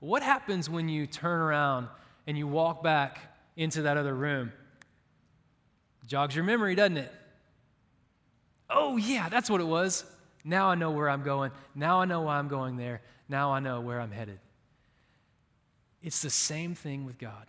What 0.00 0.24
happens 0.24 0.68
when 0.68 0.88
you 0.88 1.06
turn 1.06 1.40
around 1.40 1.86
and 2.26 2.36
you 2.36 2.48
walk 2.48 2.82
back 2.82 3.20
into 3.56 3.82
that 3.82 3.96
other 3.96 4.14
room? 4.14 4.52
Jogs 6.06 6.34
your 6.34 6.44
memory, 6.44 6.74
doesn't 6.74 6.98
it? 6.98 7.12
Oh, 8.68 8.96
yeah, 8.96 9.28
that's 9.28 9.48
what 9.48 9.60
it 9.60 9.66
was. 9.66 10.04
Now 10.44 10.68
I 10.68 10.74
know 10.74 10.90
where 10.90 11.08
I'm 11.08 11.22
going. 11.22 11.50
Now 11.74 12.00
I 12.00 12.04
know 12.04 12.22
why 12.22 12.38
I'm 12.38 12.48
going 12.48 12.76
there. 12.76 13.00
Now 13.28 13.52
I 13.52 13.60
know 13.60 13.80
where 13.80 14.00
I'm 14.00 14.10
headed. 14.10 14.38
It's 16.02 16.20
the 16.20 16.30
same 16.30 16.74
thing 16.74 17.06
with 17.06 17.18
God. 17.18 17.46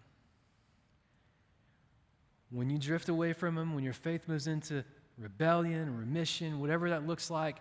when 2.52 2.70
you 2.70 2.78
drift 2.78 3.10
away 3.10 3.34
from 3.34 3.58
Him, 3.58 3.76
when 3.76 3.84
your 3.84 3.92
faith 3.92 4.30
moves 4.30 4.48
into 4.48 4.86
rebellion, 5.18 5.98
remission, 5.98 6.62
whatever 6.62 6.90
that 6.92 7.06
looks 7.06 7.30
like, 7.30 7.58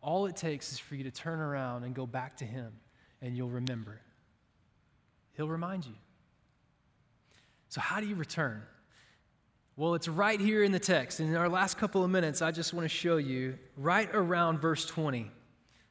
all 0.00 0.26
it 0.26 0.36
takes 0.36 0.72
is 0.72 0.78
for 0.78 0.94
you 0.94 1.02
to 1.02 1.10
turn 1.10 1.40
around 1.40 1.82
and 1.82 1.92
go 1.92 2.06
back 2.06 2.36
to 2.36 2.44
Him, 2.44 2.72
and 3.20 3.36
you'll 3.36 3.48
remember. 3.48 4.00
He'll 5.32 5.48
remind 5.48 5.86
you. 5.86 5.94
So, 7.68 7.80
how 7.80 7.98
do 7.98 8.06
you 8.06 8.14
return? 8.14 8.62
Well, 9.76 9.94
it's 9.94 10.06
right 10.06 10.38
here 10.38 10.62
in 10.62 10.70
the 10.70 10.78
text. 10.78 11.18
And 11.18 11.30
In 11.30 11.36
our 11.36 11.48
last 11.48 11.78
couple 11.78 12.04
of 12.04 12.10
minutes, 12.10 12.42
I 12.42 12.52
just 12.52 12.72
want 12.72 12.84
to 12.84 12.88
show 12.88 13.16
you, 13.16 13.58
right 13.76 14.08
around 14.14 14.60
verse 14.60 14.86
20, 14.86 15.30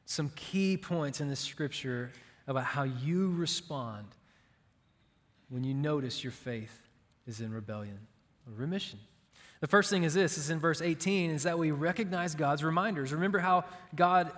some 0.06 0.30
key 0.30 0.78
points 0.78 1.20
in 1.20 1.28
this 1.28 1.40
scripture 1.40 2.10
about 2.46 2.64
how 2.64 2.84
you 2.84 3.30
respond 3.32 4.06
when 5.50 5.64
you 5.64 5.74
notice 5.74 6.24
your 6.24 6.32
faith 6.32 6.88
is 7.26 7.42
in 7.42 7.52
rebellion 7.52 7.98
or 8.46 8.54
remission. 8.54 8.98
The 9.60 9.66
first 9.66 9.90
thing 9.90 10.02
is 10.04 10.14
this 10.14 10.38
is 10.38 10.48
in 10.48 10.60
verse 10.60 10.80
18 10.80 11.30
is 11.30 11.42
that 11.42 11.58
we 11.58 11.70
recognize 11.70 12.34
God's 12.34 12.64
reminders. 12.64 13.12
Remember 13.12 13.38
how 13.38 13.64
God 13.94 14.32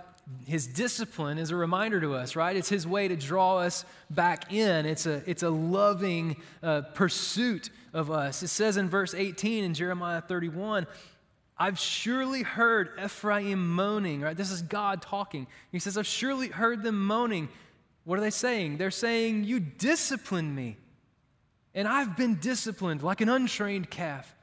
his 0.45 0.67
discipline 0.67 1.37
is 1.37 1.51
a 1.51 1.55
reminder 1.55 2.01
to 2.01 2.13
us, 2.13 2.35
right? 2.35 2.55
It's 2.55 2.67
his 2.67 2.85
way 2.85 3.07
to 3.07 3.15
draw 3.15 3.59
us 3.59 3.85
back 4.09 4.51
in. 4.51 4.85
It's 4.85 5.05
a, 5.05 5.23
it's 5.25 5.43
a 5.43 5.49
loving 5.49 6.37
uh, 6.61 6.81
pursuit 6.93 7.69
of 7.97 8.11
us. 8.11 8.43
It 8.43 8.49
says 8.49 8.77
in 8.77 8.89
verse 8.89 9.13
18 9.13 9.63
in 9.63 9.73
Jeremiah 9.73 10.21
31, 10.21 10.85
I've 11.57 11.79
surely 11.79 12.43
heard 12.43 12.91
Ephraim 13.03 13.73
moaning, 13.73 14.21
right? 14.21 14.37
This 14.37 14.51
is 14.51 14.61
God 14.61 15.01
talking. 15.01 15.47
He 15.71 15.79
says, 15.79 15.97
I've 15.97 16.05
surely 16.05 16.49
heard 16.49 16.83
them 16.83 17.03
moaning. 17.05 17.49
What 18.03 18.19
are 18.19 18.21
they 18.21 18.29
saying? 18.29 18.77
They're 18.77 18.91
saying, 18.91 19.45
You 19.45 19.59
disciplined 19.59 20.55
me, 20.55 20.77
and 21.73 21.87
I've 21.87 22.15
been 22.15 22.35
disciplined 22.35 23.01
like 23.01 23.21
an 23.21 23.29
untrained 23.29 23.89
calf. 23.89 24.35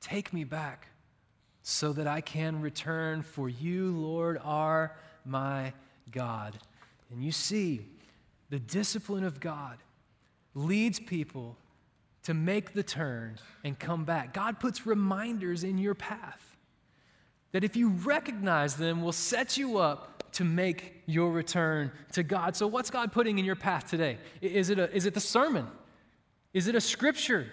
Take 0.00 0.32
me 0.32 0.44
back 0.44 0.88
so 1.62 1.92
that 1.92 2.06
I 2.06 2.22
can 2.22 2.62
return, 2.62 3.22
for 3.22 3.48
you, 3.48 3.90
Lord, 3.90 4.40
are 4.42 4.96
my 5.26 5.74
God. 6.10 6.58
And 7.10 7.22
you 7.22 7.32
see, 7.32 7.82
the 8.48 8.58
discipline 8.58 9.24
of 9.24 9.40
God 9.40 9.76
leads 10.54 10.98
people 10.98 11.58
to 12.24 12.34
make 12.34 12.72
the 12.72 12.82
turn 12.82 13.38
and 13.62 13.78
come 13.78 14.04
back. 14.04 14.34
God 14.34 14.58
puts 14.58 14.86
reminders 14.86 15.62
in 15.62 15.78
your 15.78 15.94
path 15.94 16.56
that 17.52 17.64
if 17.64 17.76
you 17.76 17.90
recognize 17.90 18.76
them, 18.76 19.02
will 19.02 19.12
set 19.12 19.56
you 19.56 19.78
up 19.78 20.32
to 20.32 20.44
make 20.44 21.02
your 21.06 21.30
return 21.30 21.92
to 22.12 22.24
God. 22.24 22.56
So, 22.56 22.66
what's 22.66 22.90
God 22.90 23.12
putting 23.12 23.38
in 23.38 23.44
your 23.44 23.54
path 23.54 23.88
today? 23.88 24.18
Is 24.40 24.70
it, 24.70 24.78
a, 24.78 24.92
is 24.94 25.06
it 25.06 25.14
the 25.14 25.20
sermon? 25.20 25.68
Is 26.52 26.66
it 26.66 26.74
a 26.74 26.80
scripture? 26.80 27.46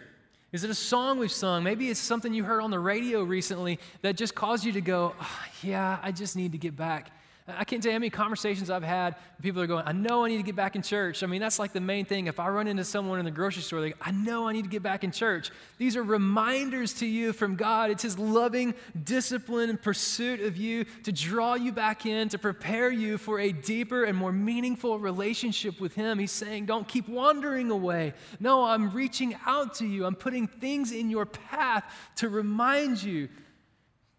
Is 0.52 0.64
it 0.64 0.70
a 0.70 0.76
song 0.76 1.20
we've 1.20 1.32
sung? 1.32 1.64
Maybe 1.64 1.90
it's 1.90 2.00
something 2.00 2.34
you 2.34 2.44
heard 2.44 2.62
on 2.62 2.72
the 2.72 2.80
radio 2.80 3.24
recently 3.24 3.80
that 4.02 4.18
just 4.18 4.36
caused 4.36 4.66
you 4.66 4.72
to 4.74 4.82
go, 4.82 5.14
oh, 5.20 5.40
Yeah, 5.62 6.00
I 6.02 6.12
just 6.12 6.36
need 6.36 6.54
to 6.54 6.58
get 6.58 6.76
back 6.76 7.12
I 7.48 7.64
can't 7.64 7.82
tell 7.82 7.90
you 7.90 7.96
how 7.96 8.00
many 8.00 8.12
conversations 8.12 8.70
I've 8.70 8.84
had. 8.84 9.16
People 9.42 9.62
are 9.62 9.68
going, 9.68 9.84
I 9.88 9.94
know 9.94 10.24
I 10.26 10.30
need 10.30 10.38
to 10.38 10.44
get 10.44 10.56
back 10.56 10.76
in 10.76 10.84
church. 10.84 11.24
I 11.24 11.26
mean, 11.26 11.42
that's 11.42 11.58
like 11.58 11.74
the 11.74 11.82
main 11.82 12.06
thing. 12.06 12.28
If 12.28 12.40
I 12.40 12.48
run 12.50 12.68
into 12.68 12.84
someone 12.84 13.18
in 13.18 13.26
the 13.26 13.32
grocery 13.32 13.64
store, 13.64 13.82
they 13.82 13.90
go, 13.90 13.96
I 14.00 14.12
know 14.12 14.48
I 14.48 14.54
need 14.54 14.64
to 14.64 14.70
get 14.70 14.84
back 14.84 15.04
in 15.04 15.12
church. 15.12 15.50
These 15.80 15.96
are 15.96 16.04
reminders 16.04 16.94
to 16.96 17.08
you 17.08 17.34
from 17.34 17.56
God. 17.56 17.90
It's 17.90 18.04
His 18.04 18.20
loving 18.20 18.76
discipline 19.04 19.72
and 19.72 19.82
pursuit 19.82 20.42
of 20.42 20.56
you 20.56 20.86
to 21.04 21.12
draw 21.12 21.56
you 21.56 21.72
back 21.72 22.06
in, 22.06 22.30
to 22.30 22.38
prepare 22.38 22.92
you 22.92 23.18
for 23.18 23.40
a 23.40 23.52
deeper 23.52 24.04
and 24.04 24.16
more 24.16 24.32
meaningful 24.32 25.00
relationship 25.00 25.82
with 25.82 25.96
Him. 25.96 26.20
He's 26.20 26.32
saying, 26.32 26.68
Don't 26.68 26.88
keep 26.88 27.10
wandering 27.10 27.72
away. 27.72 28.14
No, 28.40 28.66
I'm 28.66 28.92
reaching 28.92 29.36
out 29.48 29.74
to 29.76 29.88
you. 29.88 30.06
I'm 30.06 30.16
putting 30.16 30.48
things 30.48 30.92
in 30.92 31.10
your 31.10 31.26
path 31.26 31.84
to 32.18 32.30
remind 32.30 33.02
you 33.02 33.30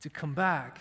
to 0.01 0.11
come 0.11 0.35
back. 0.35 0.81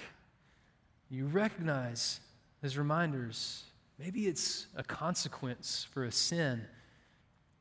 You 1.11 1.27
recognize 1.27 2.19
as 2.63 2.77
reminders. 2.77 3.63
Maybe 3.97 4.27
it's 4.27 4.67
a 4.75 4.83
consequence 4.83 5.87
for 5.91 6.05
a 6.05 6.11
sin 6.11 6.65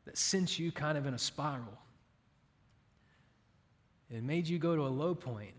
that 0.05 0.17
sent 0.17 0.59
you 0.59 0.73
kind 0.73 0.97
of 0.97 1.07
in 1.07 1.15
a 1.15 1.19
spiral. 1.19 1.79
It 4.11 4.23
made 4.23 4.49
you 4.49 4.59
go 4.59 4.75
to 4.75 4.83
a 4.83 4.89
low 4.89 5.15
point 5.15 5.55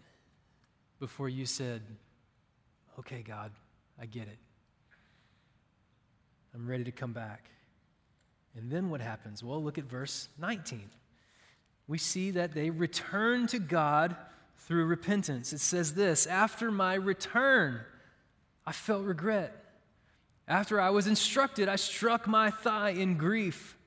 before 1.00 1.30
you 1.30 1.46
said, 1.46 1.82
Okay, 3.00 3.24
God, 3.26 3.52
I 4.00 4.06
get 4.06 4.24
it. 4.24 4.38
I'm 6.54 6.68
ready 6.68 6.84
to 6.84 6.92
come 6.92 7.14
back. 7.14 7.50
And 8.56 8.70
then 8.70 8.90
what 8.90 9.00
happens? 9.00 9.44
Well, 9.44 9.64
look 9.64 9.78
at 9.78 9.86
verse 9.86 10.28
19. 10.38 10.90
We 11.88 11.98
see 11.98 12.32
that 12.32 12.54
they 12.54 12.70
return 12.70 13.48
to 13.48 13.60
God 13.60 14.16
through 14.58 14.86
repentance. 14.86 15.54
It 15.54 15.60
says 15.60 15.94
this 15.94 16.28
After 16.28 16.72
my 16.72 16.96
return, 16.96 17.82
I 18.66 18.72
felt 18.72 19.06
regret. 19.06 19.58
After 20.48 20.80
I 20.80 20.90
was 20.90 21.08
instructed, 21.08 21.70
I 21.70 21.76
struck 21.76 22.28
my 22.28 22.52
thigh 22.52 22.92
in 22.92 23.18
grief. 23.18 23.78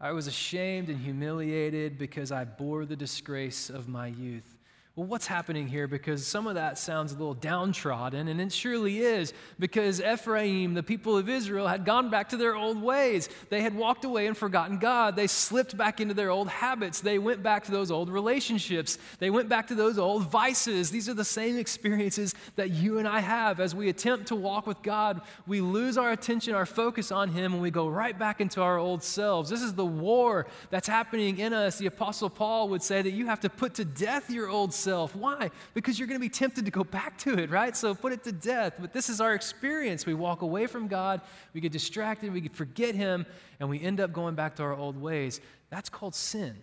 I 0.00 0.12
was 0.12 0.26
ashamed 0.26 0.88
and 0.88 0.98
humiliated 0.98 1.98
because 1.98 2.30
I 2.30 2.44
bore 2.44 2.84
the 2.84 2.96
disgrace 2.96 3.70
of 3.70 3.88
my 3.88 4.08
youth. 4.08 4.53
Well, 4.96 5.08
what's 5.08 5.26
happening 5.26 5.66
here? 5.66 5.88
Because 5.88 6.24
some 6.24 6.46
of 6.46 6.54
that 6.54 6.78
sounds 6.78 7.10
a 7.10 7.16
little 7.16 7.34
downtrodden, 7.34 8.28
and 8.28 8.40
it 8.40 8.52
surely 8.52 9.00
is, 9.00 9.32
because 9.58 10.00
Ephraim, 10.00 10.74
the 10.74 10.84
people 10.84 11.18
of 11.18 11.28
Israel, 11.28 11.66
had 11.66 11.84
gone 11.84 12.10
back 12.10 12.28
to 12.28 12.36
their 12.36 12.54
old 12.54 12.80
ways. 12.80 13.28
They 13.50 13.60
had 13.60 13.74
walked 13.74 14.04
away 14.04 14.28
and 14.28 14.36
forgotten 14.36 14.78
God. 14.78 15.16
They 15.16 15.26
slipped 15.26 15.76
back 15.76 16.00
into 16.00 16.14
their 16.14 16.30
old 16.30 16.46
habits. 16.46 17.00
They 17.00 17.18
went 17.18 17.42
back 17.42 17.64
to 17.64 17.72
those 17.72 17.90
old 17.90 18.08
relationships. 18.08 18.96
They 19.18 19.30
went 19.30 19.48
back 19.48 19.66
to 19.66 19.74
those 19.74 19.98
old 19.98 20.30
vices. 20.30 20.92
These 20.92 21.08
are 21.08 21.14
the 21.14 21.24
same 21.24 21.58
experiences 21.58 22.32
that 22.54 22.70
you 22.70 22.98
and 22.98 23.08
I 23.08 23.18
have. 23.18 23.58
As 23.58 23.74
we 23.74 23.88
attempt 23.88 24.28
to 24.28 24.36
walk 24.36 24.64
with 24.64 24.80
God, 24.82 25.22
we 25.44 25.60
lose 25.60 25.98
our 25.98 26.12
attention, 26.12 26.54
our 26.54 26.66
focus 26.66 27.10
on 27.10 27.30
Him, 27.30 27.52
and 27.52 27.60
we 27.60 27.72
go 27.72 27.88
right 27.88 28.16
back 28.16 28.40
into 28.40 28.62
our 28.62 28.78
old 28.78 29.02
selves. 29.02 29.50
This 29.50 29.62
is 29.62 29.74
the 29.74 29.84
war 29.84 30.46
that's 30.70 30.86
happening 30.86 31.38
in 31.40 31.52
us. 31.52 31.78
The 31.78 31.86
Apostle 31.86 32.30
Paul 32.30 32.68
would 32.68 32.82
say 32.84 33.02
that 33.02 33.10
you 33.10 33.26
have 33.26 33.40
to 33.40 33.50
put 33.50 33.74
to 33.74 33.84
death 33.84 34.30
your 34.30 34.48
old 34.48 34.72
Why? 34.86 35.50
Because 35.74 35.98
you're 35.98 36.08
going 36.08 36.20
to 36.20 36.24
be 36.24 36.28
tempted 36.28 36.64
to 36.64 36.70
go 36.70 36.84
back 36.84 37.18
to 37.18 37.38
it, 37.38 37.50
right? 37.50 37.76
So 37.76 37.94
put 37.94 38.12
it 38.12 38.24
to 38.24 38.32
death. 38.32 38.74
But 38.78 38.92
this 38.92 39.08
is 39.08 39.20
our 39.20 39.34
experience. 39.34 40.06
We 40.06 40.14
walk 40.14 40.42
away 40.42 40.66
from 40.66 40.88
God, 40.88 41.20
we 41.52 41.60
get 41.60 41.72
distracted, 41.72 42.32
we 42.32 42.48
forget 42.48 42.94
Him, 42.94 43.26
and 43.60 43.68
we 43.68 43.80
end 43.80 44.00
up 44.00 44.12
going 44.12 44.34
back 44.34 44.56
to 44.56 44.62
our 44.62 44.74
old 44.74 45.00
ways. 45.00 45.40
That's 45.70 45.88
called 45.88 46.14
sin. 46.14 46.56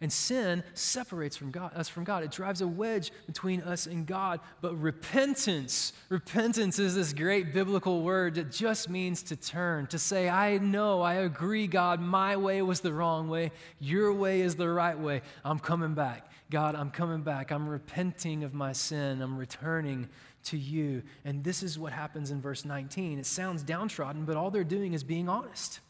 And 0.00 0.12
sin 0.12 0.62
separates 0.74 1.38
from 1.38 1.50
God, 1.50 1.72
us 1.74 1.88
from 1.88 2.04
God. 2.04 2.22
It 2.22 2.30
drives 2.30 2.60
a 2.60 2.68
wedge 2.68 3.12
between 3.26 3.62
us 3.62 3.86
and 3.86 4.06
God. 4.06 4.40
But 4.60 4.74
repentance, 4.76 5.94
repentance 6.10 6.78
is 6.78 6.94
this 6.94 7.14
great 7.14 7.54
biblical 7.54 8.02
word 8.02 8.34
that 8.34 8.52
just 8.52 8.90
means 8.90 9.22
to 9.24 9.36
turn, 9.36 9.86
to 9.86 9.98
say, 9.98 10.28
I 10.28 10.58
know, 10.58 11.00
I 11.00 11.14
agree, 11.14 11.66
God, 11.66 12.00
my 12.00 12.36
way 12.36 12.60
was 12.60 12.80
the 12.80 12.92
wrong 12.92 13.30
way. 13.30 13.52
Your 13.80 14.12
way 14.12 14.42
is 14.42 14.56
the 14.56 14.68
right 14.68 14.98
way. 14.98 15.22
I'm 15.42 15.58
coming 15.58 15.94
back. 15.94 16.30
God, 16.50 16.74
I'm 16.74 16.90
coming 16.90 17.22
back. 17.22 17.50
I'm 17.50 17.68
repenting 17.68 18.44
of 18.44 18.54
my 18.54 18.72
sin. 18.72 19.20
I'm 19.20 19.36
returning 19.36 20.08
to 20.44 20.56
you. 20.56 21.02
And 21.24 21.42
this 21.42 21.62
is 21.62 21.78
what 21.78 21.92
happens 21.92 22.30
in 22.30 22.40
verse 22.40 22.64
19. 22.64 23.18
It 23.18 23.26
sounds 23.26 23.62
downtrodden, 23.62 24.24
but 24.24 24.36
all 24.36 24.50
they're 24.50 24.64
doing 24.64 24.92
is 24.92 25.02
being 25.02 25.28
honest. 25.28 25.80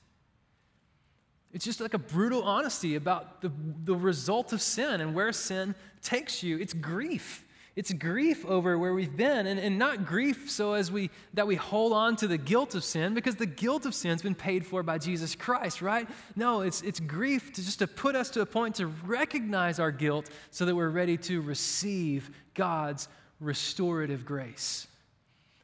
It's 1.53 1.65
just 1.65 1.81
like 1.81 1.95
a 1.95 1.99
brutal 1.99 2.43
honesty 2.43 2.97
about 2.97 3.41
the, 3.41 3.53
the 3.85 3.95
result 3.95 4.53
of 4.53 4.61
sin 4.61 5.01
and 5.01 5.15
where 5.15 5.33
sin 5.33 5.75
takes 6.03 6.43
you. 6.43 6.59
It's 6.59 6.75
grief. 6.75 7.46
It's 7.77 7.93
grief 7.93 8.47
over 8.47 8.79
where 8.79 8.95
we've 8.95 9.15
been, 9.15 9.47
and, 9.47 9.61
and 9.61 9.79
not 9.79 10.07
grief 10.07 10.51
so 10.51 10.73
as 10.73 10.91
we 10.91 11.11
that 11.35 11.47
we 11.47 11.57
hold 11.57 11.93
on 11.93 12.17
to 12.17 12.27
the 12.27 12.39
guilt 12.39 12.75
of 12.75 12.83
sin, 12.83 13.13
because 13.13 13.37
the 13.37 13.45
guilt 13.45 13.85
of 13.85 13.95
sin's 13.95 14.23
been 14.23 14.35
paid 14.35 14.65
for 14.65 14.83
by 14.83 14.97
Jesus 14.97 15.35
Christ, 15.35 15.83
right? 15.83 16.09
No, 16.35 16.63
it's 16.63 16.81
it's 16.81 16.99
grief 16.99 17.53
to 17.53 17.63
just 17.63 17.81
to 17.81 17.87
put 17.87 18.17
us 18.17 18.31
to 18.31 18.41
a 18.41 18.47
point 18.47 18.77
to 18.77 18.87
recognize 18.87 19.79
our 19.79 19.91
guilt 19.91 20.31
so 20.51 20.65
that 20.65 20.75
we're 20.75 20.89
ready 20.89 21.19
to 21.19 21.43
receive 21.43 22.31
God's 22.55 23.09
restorative 23.41 24.25
grace. 24.25 24.87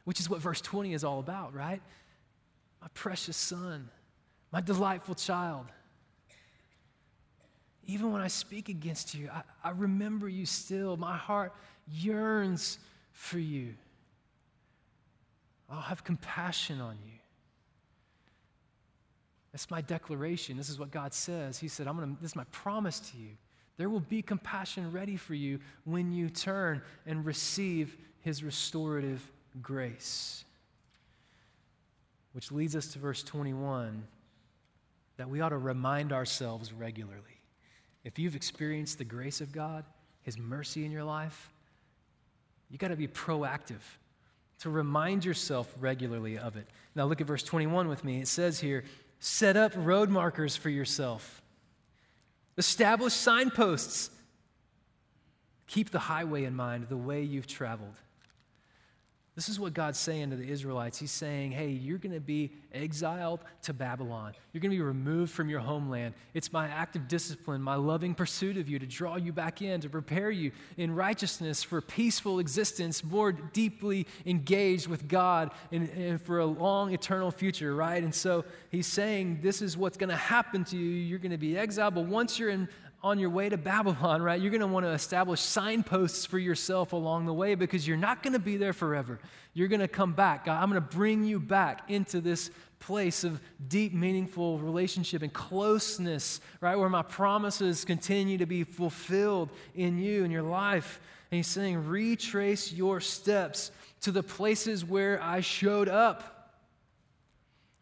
Which 0.05 0.19
is 0.19 0.29
what 0.29 0.39
verse 0.39 0.61
20 0.61 0.93
is 0.93 1.03
all 1.03 1.19
about, 1.19 1.55
right? 1.55 1.81
My 2.79 2.89
precious 2.93 3.37
son, 3.37 3.89
my 4.51 4.61
delightful 4.61 5.15
child. 5.15 5.65
Even 7.85 8.11
when 8.11 8.21
I 8.21 8.27
speak 8.27 8.69
against 8.69 9.15
you, 9.15 9.29
I, 9.33 9.41
I 9.63 9.71
remember 9.71 10.29
you 10.29 10.45
still. 10.45 10.95
My 10.95 11.17
heart 11.17 11.53
yearns 11.87 12.79
for 13.11 13.39
you. 13.39 13.75
I'll 15.69 15.81
have 15.81 16.03
compassion 16.03 16.81
on 16.81 16.97
you. 17.05 17.19
That's 19.51 19.69
my 19.69 19.81
declaration. 19.81 20.57
This 20.57 20.69
is 20.69 20.79
what 20.79 20.91
God 20.91 21.13
says. 21.13 21.59
He 21.59 21.67
said, 21.67 21.87
I'm 21.87 21.95
gonna, 21.95 22.15
this 22.21 22.31
is 22.31 22.35
my 22.35 22.45
promise 22.45 22.99
to 23.11 23.17
you. 23.17 23.29
There 23.77 23.89
will 23.89 23.99
be 23.99 24.21
compassion 24.21 24.91
ready 24.91 25.15
for 25.15 25.33
you 25.33 25.59
when 25.83 26.11
you 26.11 26.29
turn 26.29 26.81
and 27.05 27.25
receive 27.25 27.97
his 28.21 28.43
restorative 28.43 29.31
grace. 29.61 30.45
Which 32.33 32.51
leads 32.51 32.75
us 32.75 32.87
to 32.93 32.99
verse 32.99 33.21
21 33.23 34.03
that 35.17 35.29
we 35.29 35.41
ought 35.41 35.49
to 35.49 35.57
remind 35.57 36.11
ourselves 36.11 36.73
regularly. 36.73 37.21
if 38.03 38.19
you've 38.19 38.35
experienced 38.35 38.97
the 38.97 39.05
grace 39.05 39.39
of 39.39 39.53
God, 39.53 39.85
His 40.23 40.37
mercy 40.37 40.83
in 40.83 40.91
your 40.91 41.05
life, 41.05 41.52
you 42.73 42.79
got 42.79 42.87
to 42.87 42.95
be 42.95 43.07
proactive 43.07 43.83
to 44.61 44.69
remind 44.71 45.23
yourself 45.23 45.71
regularly 45.79 46.39
of 46.39 46.57
it. 46.57 46.65
Now, 46.95 47.05
look 47.05 47.21
at 47.21 47.27
verse 47.27 47.43
21 47.43 47.87
with 47.87 48.03
me. 48.03 48.19
It 48.19 48.27
says 48.27 48.59
here, 48.59 48.83
set 49.19 49.55
up 49.55 49.73
road 49.75 50.09
markers 50.09 50.55
for 50.55 50.71
yourself, 50.71 51.43
establish 52.57 53.13
signposts, 53.13 54.09
keep 55.67 55.91
the 55.91 55.99
highway 55.99 56.45
in 56.45 56.55
mind, 56.55 56.87
the 56.89 56.97
way 56.97 57.21
you've 57.21 57.45
traveled. 57.45 57.93
This 59.35 59.49
is 59.49 59.59
what 59.59 59.73
God's 59.73 59.97
saying 59.97 60.29
to 60.29 60.35
the 60.35 60.47
Israelites. 60.47 60.99
He's 60.99 61.11
saying, 61.11 61.53
hey, 61.53 61.69
you're 61.69 61.97
going 61.97 62.13
to 62.13 62.19
be 62.19 62.51
exiled 62.71 63.39
to 63.63 63.73
Babylon. 63.73 64.33
You're 64.51 64.61
going 64.61 64.69
to 64.69 64.77
be 64.77 64.83
removed 64.83 65.31
from 65.31 65.49
your 65.49 65.59
homeland. 65.59 66.13
It's 66.35 66.53
my 66.53 66.67
active 66.67 67.07
discipline, 67.07 67.59
my 67.59 67.73
loving 67.73 68.13
pursuit 68.13 68.57
of 68.57 68.69
you 68.69 68.77
to 68.77 68.85
draw 68.85 69.15
you 69.15 69.33
back 69.33 69.63
in, 69.63 69.81
to 69.81 69.89
prepare 69.89 70.29
you 70.29 70.51
in 70.77 70.93
righteousness 70.93 71.63
for 71.63 71.81
peaceful 71.81 72.37
existence, 72.37 73.03
more 73.03 73.31
deeply 73.31 74.05
engaged 74.27 74.85
with 74.87 75.07
God 75.07 75.49
and, 75.71 75.89
and 75.89 76.21
for 76.21 76.37
a 76.37 76.45
long 76.45 76.93
eternal 76.93 77.31
future, 77.31 77.75
right? 77.75 78.03
And 78.03 78.13
so 78.13 78.45
he's 78.69 78.87
saying, 78.87 79.39
this 79.41 79.63
is 79.63 79.75
what's 79.75 79.97
going 79.97 80.11
to 80.11 80.15
happen 80.15 80.63
to 80.65 80.77
you. 80.77 80.91
You're 80.91 81.17
going 81.17 81.31
to 81.31 81.37
be 81.37 81.57
exiled, 81.57 81.95
but 81.95 82.05
once 82.05 82.37
you're 82.37 82.49
in 82.49 82.69
on 83.03 83.19
your 83.19 83.29
way 83.29 83.49
to 83.49 83.57
Babylon, 83.57 84.21
right, 84.21 84.39
you're 84.39 84.49
going 84.49 84.61
to 84.61 84.67
want 84.67 84.85
to 84.85 84.91
establish 84.91 85.41
signposts 85.41 86.25
for 86.25 86.39
yourself 86.39 86.93
along 86.93 87.25
the 87.25 87.33
way 87.33 87.53
because 87.53 87.85
you're 87.85 87.97
not 87.97 88.23
going 88.23 88.31
to 88.31 88.39
be 88.39 88.55
there 88.55 88.71
forever. 88.71 89.19
You're 89.53 89.67
going 89.67 89.81
to 89.81 89.89
come 89.89 90.13
back. 90.13 90.45
God, 90.45 90.63
I'm 90.63 90.69
going 90.69 90.81
to 90.81 90.95
bring 90.95 91.25
you 91.25 91.39
back 91.39 91.89
into 91.89 92.21
this 92.21 92.49
place 92.79 93.25
of 93.25 93.41
deep, 93.67 93.93
meaningful 93.93 94.57
relationship 94.57 95.21
and 95.21 95.33
closeness, 95.33 96.39
right, 96.61 96.77
where 96.77 96.89
my 96.89 97.01
promises 97.01 97.83
continue 97.83 98.37
to 98.37 98.45
be 98.45 98.63
fulfilled 98.63 99.49
in 99.75 99.97
you 99.99 100.23
and 100.23 100.31
your 100.31 100.43
life. 100.43 101.01
And 101.29 101.37
he's 101.37 101.47
saying, 101.47 101.87
retrace 101.87 102.71
your 102.71 103.01
steps 103.01 103.71
to 104.01 104.11
the 104.11 104.23
places 104.23 104.85
where 104.85 105.21
I 105.21 105.41
showed 105.41 105.89
up. 105.89 106.32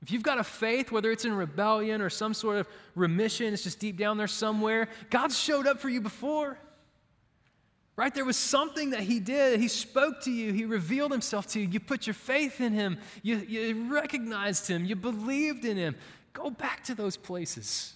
If 0.02 0.12
you've 0.12 0.24
got 0.24 0.40
a 0.40 0.44
faith, 0.44 0.92
whether 0.92 1.12
it's 1.12 1.26
in 1.26 1.34
rebellion 1.34 2.02
or 2.02 2.10
some 2.10 2.34
sort 2.34 2.58
of 2.58 2.68
remission, 2.96 3.54
it's 3.54 3.64
just 3.64 3.80
deep 3.80 3.98
down 3.98 4.18
there 4.18 4.28
somewhere, 4.28 4.88
God 5.10 5.32
showed 5.32 5.68
up 5.68 5.80
for 5.80 5.90
you 5.90 6.02
before. 6.02 6.58
Right? 7.96 8.14
There 8.16 8.26
was 8.26 8.38
something 8.38 8.92
that 8.92 9.02
He 9.02 9.20
did. 9.20 9.60
He 9.60 9.68
spoke 9.68 10.22
to 10.22 10.32
you. 10.32 10.54
He 10.54 10.66
revealed 10.66 11.12
Himself 11.12 11.46
to 11.48 11.60
you. 11.60 11.68
You 11.68 11.80
put 11.80 12.08
your 12.08 12.16
faith 12.16 12.60
in 12.60 12.74
Him. 12.74 12.98
You, 13.22 13.38
you 13.38 13.94
recognized 13.94 14.68
Him. 14.68 14.86
You 14.86 14.96
believed 14.96 15.66
in 15.66 15.78
Him. 15.78 15.96
Go 16.34 16.50
back 16.50 16.84
to 16.86 16.96
those 16.96 17.16
places. 17.16 17.94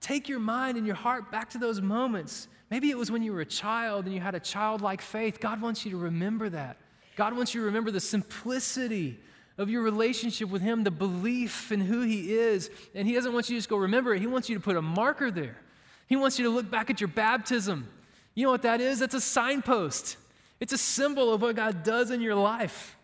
Take 0.00 0.28
your 0.28 0.38
mind 0.38 0.76
and 0.76 0.86
your 0.86 0.94
heart 0.94 1.32
back 1.32 1.50
to 1.50 1.58
those 1.58 1.80
moments. 1.80 2.46
Maybe 2.70 2.90
it 2.90 2.98
was 2.98 3.10
when 3.10 3.22
you 3.22 3.32
were 3.32 3.40
a 3.40 3.46
child 3.46 4.04
and 4.04 4.14
you 4.14 4.20
had 4.20 4.34
a 4.34 4.40
childlike 4.40 5.00
faith. 5.00 5.40
God 5.40 5.60
wants 5.60 5.84
you 5.84 5.90
to 5.92 5.96
remember 5.96 6.48
that. 6.50 6.76
God 7.16 7.34
wants 7.34 7.54
you 7.54 7.62
to 7.62 7.66
remember 7.66 7.90
the 7.90 8.00
simplicity 8.00 9.18
of 9.56 9.70
your 9.70 9.82
relationship 9.82 10.48
with 10.48 10.62
Him, 10.62 10.84
the 10.84 10.90
belief 10.90 11.70
in 11.70 11.80
who 11.80 12.02
He 12.02 12.32
is. 12.34 12.70
And 12.94 13.06
He 13.06 13.14
doesn't 13.14 13.32
want 13.32 13.48
you 13.48 13.56
to 13.56 13.58
just 13.58 13.68
go 13.68 13.76
remember 13.76 14.14
it, 14.14 14.20
He 14.20 14.26
wants 14.26 14.48
you 14.48 14.54
to 14.56 14.60
put 14.60 14.76
a 14.76 14.82
marker 14.82 15.30
there. 15.30 15.56
He 16.06 16.16
wants 16.16 16.38
you 16.38 16.44
to 16.44 16.50
look 16.50 16.70
back 16.70 16.90
at 16.90 17.00
your 17.00 17.08
baptism. 17.08 17.88
You 18.34 18.44
know 18.44 18.50
what 18.50 18.62
that 18.62 18.80
is? 18.80 18.98
That's 18.98 19.14
a 19.14 19.20
signpost, 19.20 20.16
it's 20.60 20.72
a 20.72 20.78
symbol 20.78 21.32
of 21.32 21.42
what 21.42 21.56
God 21.56 21.82
does 21.82 22.10
in 22.10 22.20
your 22.20 22.34
life. 22.34 22.96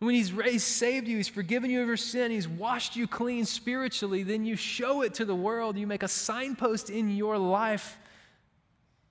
When 0.00 0.14
he's, 0.14 0.32
raised, 0.32 0.66
saved 0.66 1.08
you, 1.08 1.18
He's 1.18 1.28
forgiven 1.28 1.70
you 1.70 1.82
of 1.82 1.86
your 1.86 1.98
sin, 1.98 2.30
He's 2.30 2.48
washed 2.48 2.96
you 2.96 3.06
clean 3.06 3.44
spiritually, 3.44 4.22
then 4.22 4.46
you 4.46 4.56
show 4.56 5.02
it 5.02 5.12
to 5.14 5.26
the 5.26 5.34
world. 5.34 5.76
You 5.76 5.86
make 5.86 6.02
a 6.02 6.08
signpost 6.08 6.88
in 6.88 7.10
your 7.10 7.36
life 7.36 7.98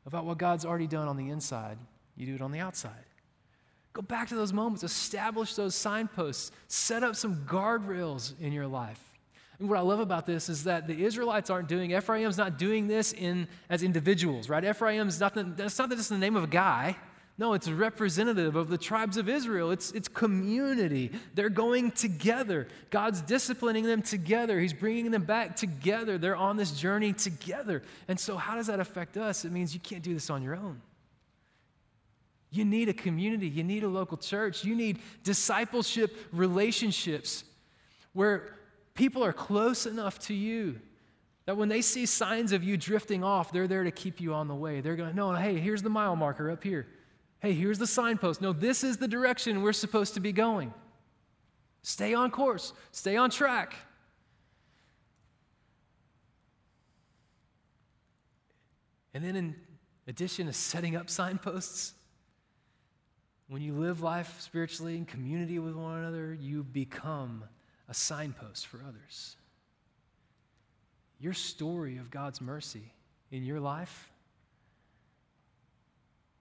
about 0.07 0.25
what 0.25 0.39
God's 0.39 0.65
already 0.65 0.88
done 0.88 1.07
on 1.07 1.15
the 1.15 1.29
inside. 1.29 1.77
You 2.17 2.25
do 2.25 2.35
it 2.35 2.41
on 2.41 2.51
the 2.51 2.59
outside. 2.59 3.05
Go 3.93 4.02
back 4.02 4.30
to 4.30 4.36
those 4.36 4.54
moments, 4.54 4.84
establish 4.84 5.56
those 5.56 5.75
signposts, 5.75 6.52
set 6.67 7.04
up 7.04 7.15
some 7.15 7.43
guardrails 7.45 8.39
in 8.39 8.54
your 8.54 8.67
life. 8.67 9.04
And 9.60 9.67
what 9.67 9.78
I 9.78 9.82
love 9.82 9.99
about 9.99 10.25
this 10.25 10.47
is 10.47 10.63
that 10.63 10.88
the 10.88 11.04
Israelites 11.04 11.49
aren't 11.49 11.67
doing, 11.67 11.91
Ephraim's 11.91 12.38
not 12.38 12.58
doing 12.58 12.88
this 12.88 13.12
in, 13.12 13.47
as 13.69 13.84
individuals, 13.84 14.47
right? 14.47 14.63
Ephraim's 14.63 15.19
not, 15.19 15.34
that's 15.58 15.78
not 15.78 15.89
just 15.89 16.10
the 16.10 16.17
name 16.17 16.36
of 16.36 16.45
a 16.45 16.47
guy. 16.47 16.95
No, 17.38 17.54
it's 17.54 17.69
representative 17.69 18.58
of 18.58 18.67
the 18.67 18.78
tribes 18.78 19.15
of 19.15 19.30
Israel. 19.30 19.71
It's, 19.71 19.91
it's 19.91 20.10
community. 20.10 21.12
They're 21.36 21.49
going 21.49 21.91
together. 21.91 22.67
God's 22.89 23.21
disciplining 23.21 23.86
them 23.86 24.02
together. 24.02 24.60
He's 24.60 24.73
bringing 24.73 25.10
them 25.10 25.23
back 25.23 25.56
together. 25.56 26.17
They're 26.17 26.36
on 26.36 26.58
this 26.58 26.71
journey 26.71 27.13
together. 27.13 27.82
And 28.10 28.19
so, 28.19 28.36
how 28.36 28.56
does 28.56 28.67
that 28.67 28.82
affect 28.82 29.15
us? 29.15 29.45
It 29.45 29.54
means 29.54 29.73
you 29.73 29.80
can't 29.80 30.04
do 30.04 30.13
this 30.13 30.30
on 30.30 30.43
your 30.43 30.54
own. 30.54 30.82
You 32.51 32.65
need 32.65 32.89
a 32.89 32.93
community, 32.93 33.47
you 33.47 33.63
need 33.63 33.83
a 33.83 33.88
local 33.88 34.17
church, 34.17 34.63
you 34.63 34.75
need 34.75 34.99
discipleship 35.23 36.15
relationships 36.31 37.43
where 38.13 38.55
people 38.95 39.23
are 39.23 39.33
close 39.33 39.85
enough 39.85 40.19
to 40.19 40.33
you 40.33 40.79
that 41.45 41.57
when 41.57 41.69
they 41.69 41.81
see 41.81 42.05
signs 42.05 42.51
of 42.51 42.63
you 42.63 42.77
drifting 42.77 43.23
off, 43.23 43.51
they're 43.51 43.67
there 43.67 43.83
to 43.83 43.91
keep 43.91 44.21
you 44.21 44.33
on 44.33 44.47
the 44.47 44.53
way. 44.53 44.81
They're 44.81 44.95
going, 44.95 45.15
no, 45.15 45.33
hey, 45.33 45.59
here's 45.59 45.81
the 45.81 45.89
mile 45.89 46.15
marker 46.15 46.51
up 46.51 46.63
here. 46.63 46.85
Hey, 47.39 47.53
here's 47.53 47.79
the 47.79 47.88
signpost. 47.88 48.41
No, 48.41 48.53
this 48.53 48.83
is 48.83 48.97
the 48.97 49.07
direction 49.07 49.62
we're 49.63 49.73
supposed 49.73 50.13
to 50.15 50.19
be 50.19 50.31
going. 50.31 50.73
Stay 51.81 52.13
on 52.13 52.29
course, 52.29 52.73
stay 52.91 53.15
on 53.15 53.29
track. 53.29 53.73
And 59.13 59.23
then, 59.23 59.35
in 59.35 59.55
addition 60.07 60.45
to 60.45 60.53
setting 60.53 60.95
up 60.95 61.09
signposts, 61.09 61.93
when 63.49 63.63
you 63.63 63.73
live 63.73 64.01
life 64.01 64.39
spiritually 64.39 64.95
in 64.95 65.05
community 65.05 65.57
with 65.57 65.73
one 65.73 65.97
another, 65.97 66.33
you 66.33 66.63
become 66.63 67.43
a 67.89 67.93
signpost 67.95 68.67
for 68.67 68.79
others. 68.88 69.35
Your 71.19 71.33
story 71.33 71.97
of 71.97 72.12
God's 72.12 72.41
mercy 72.41 72.93
in 73.31 73.43
your 73.43 73.59
life, 73.59 74.12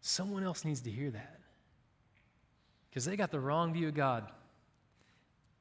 someone 0.02 0.44
else 0.44 0.66
needs 0.66 0.82
to 0.82 0.90
hear 0.90 1.10
that. 1.10 1.40
Because 2.90 3.06
they 3.06 3.16
got 3.16 3.30
the 3.30 3.40
wrong 3.40 3.72
view 3.72 3.88
of 3.88 3.94
God. 3.94 4.30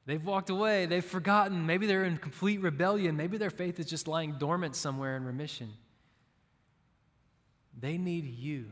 They've 0.04 0.24
walked 0.24 0.50
away, 0.50 0.84
they've 0.84 1.04
forgotten. 1.04 1.64
Maybe 1.66 1.86
they're 1.86 2.04
in 2.04 2.18
complete 2.18 2.60
rebellion. 2.60 3.16
Maybe 3.16 3.38
their 3.38 3.50
faith 3.50 3.80
is 3.80 3.86
just 3.86 4.06
lying 4.06 4.36
dormant 4.38 4.76
somewhere 4.76 5.16
in 5.16 5.24
remission. 5.24 5.70
They 7.78 7.96
need 7.96 8.26
you 8.26 8.66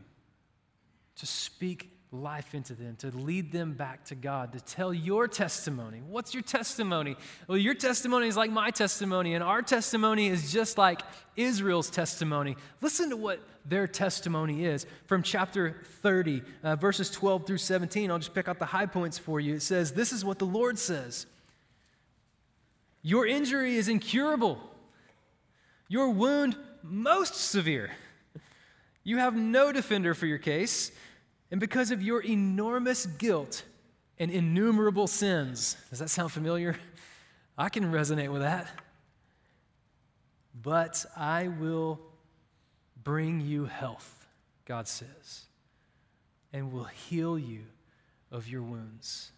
to 1.15 1.25
speak 1.25 1.96
life 2.11 2.55
into 2.55 2.73
them, 2.73 2.95
to 2.97 3.11
lead 3.11 3.51
them 3.51 3.73
back 3.73 4.05
to 4.05 4.15
God, 4.15 4.53
to 4.53 4.61
tell 4.61 4.93
your 4.93 5.27
testimony. 5.27 6.01
What's 6.07 6.33
your 6.33 6.43
testimony? 6.43 7.17
Well, 7.47 7.57
your 7.57 7.73
testimony 7.73 8.27
is 8.27 8.37
like 8.37 8.49
my 8.49 8.71
testimony, 8.71 9.33
and 9.33 9.43
our 9.43 9.61
testimony 9.61 10.27
is 10.27 10.51
just 10.51 10.77
like 10.77 11.01
Israel's 11.35 11.89
testimony. 11.89 12.55
Listen 12.81 13.09
to 13.09 13.17
what 13.17 13.41
their 13.65 13.87
testimony 13.87 14.65
is 14.65 14.85
from 15.05 15.21
chapter 15.21 15.81
30, 16.01 16.41
uh, 16.63 16.75
verses 16.77 17.09
12 17.09 17.45
through 17.45 17.57
17. 17.57 18.09
I'll 18.09 18.19
just 18.19 18.33
pick 18.33 18.47
out 18.47 18.59
the 18.59 18.65
high 18.65 18.85
points 18.85 19.17
for 19.17 19.39
you. 19.41 19.55
It 19.55 19.61
says, 19.61 19.91
This 19.91 20.13
is 20.13 20.23
what 20.23 20.39
the 20.39 20.45
Lord 20.45 20.79
says 20.79 21.25
Your 23.01 23.27
injury 23.27 23.75
is 23.75 23.89
incurable, 23.89 24.61
your 25.89 26.09
wound 26.09 26.55
most 26.81 27.35
severe. 27.35 27.91
You 29.03 29.19
have 29.19 29.37
no 29.37 29.71
defender 29.71 30.13
for 30.13 30.25
your 30.25 30.37
case 30.37 30.91
and 31.51 31.59
because 31.59 31.91
of 31.91 32.01
your 32.01 32.21
enormous 32.21 33.05
guilt 33.05 33.63
and 34.19 34.31
innumerable 34.31 35.07
sins. 35.07 35.77
Does 35.89 35.99
that 35.99 36.09
sound 36.09 36.31
familiar? 36.31 36.77
I 37.57 37.69
can 37.69 37.91
resonate 37.91 38.31
with 38.31 38.41
that. 38.41 38.67
But 40.59 41.05
I 41.15 41.47
will 41.47 41.99
bring 43.03 43.41
you 43.41 43.65
health, 43.65 44.25
God 44.65 44.87
says, 44.87 45.45
and 46.51 46.71
will 46.73 46.85
heal 46.85 47.37
you 47.37 47.61
of 48.31 48.47
your 48.47 48.63
wounds. 48.63 49.31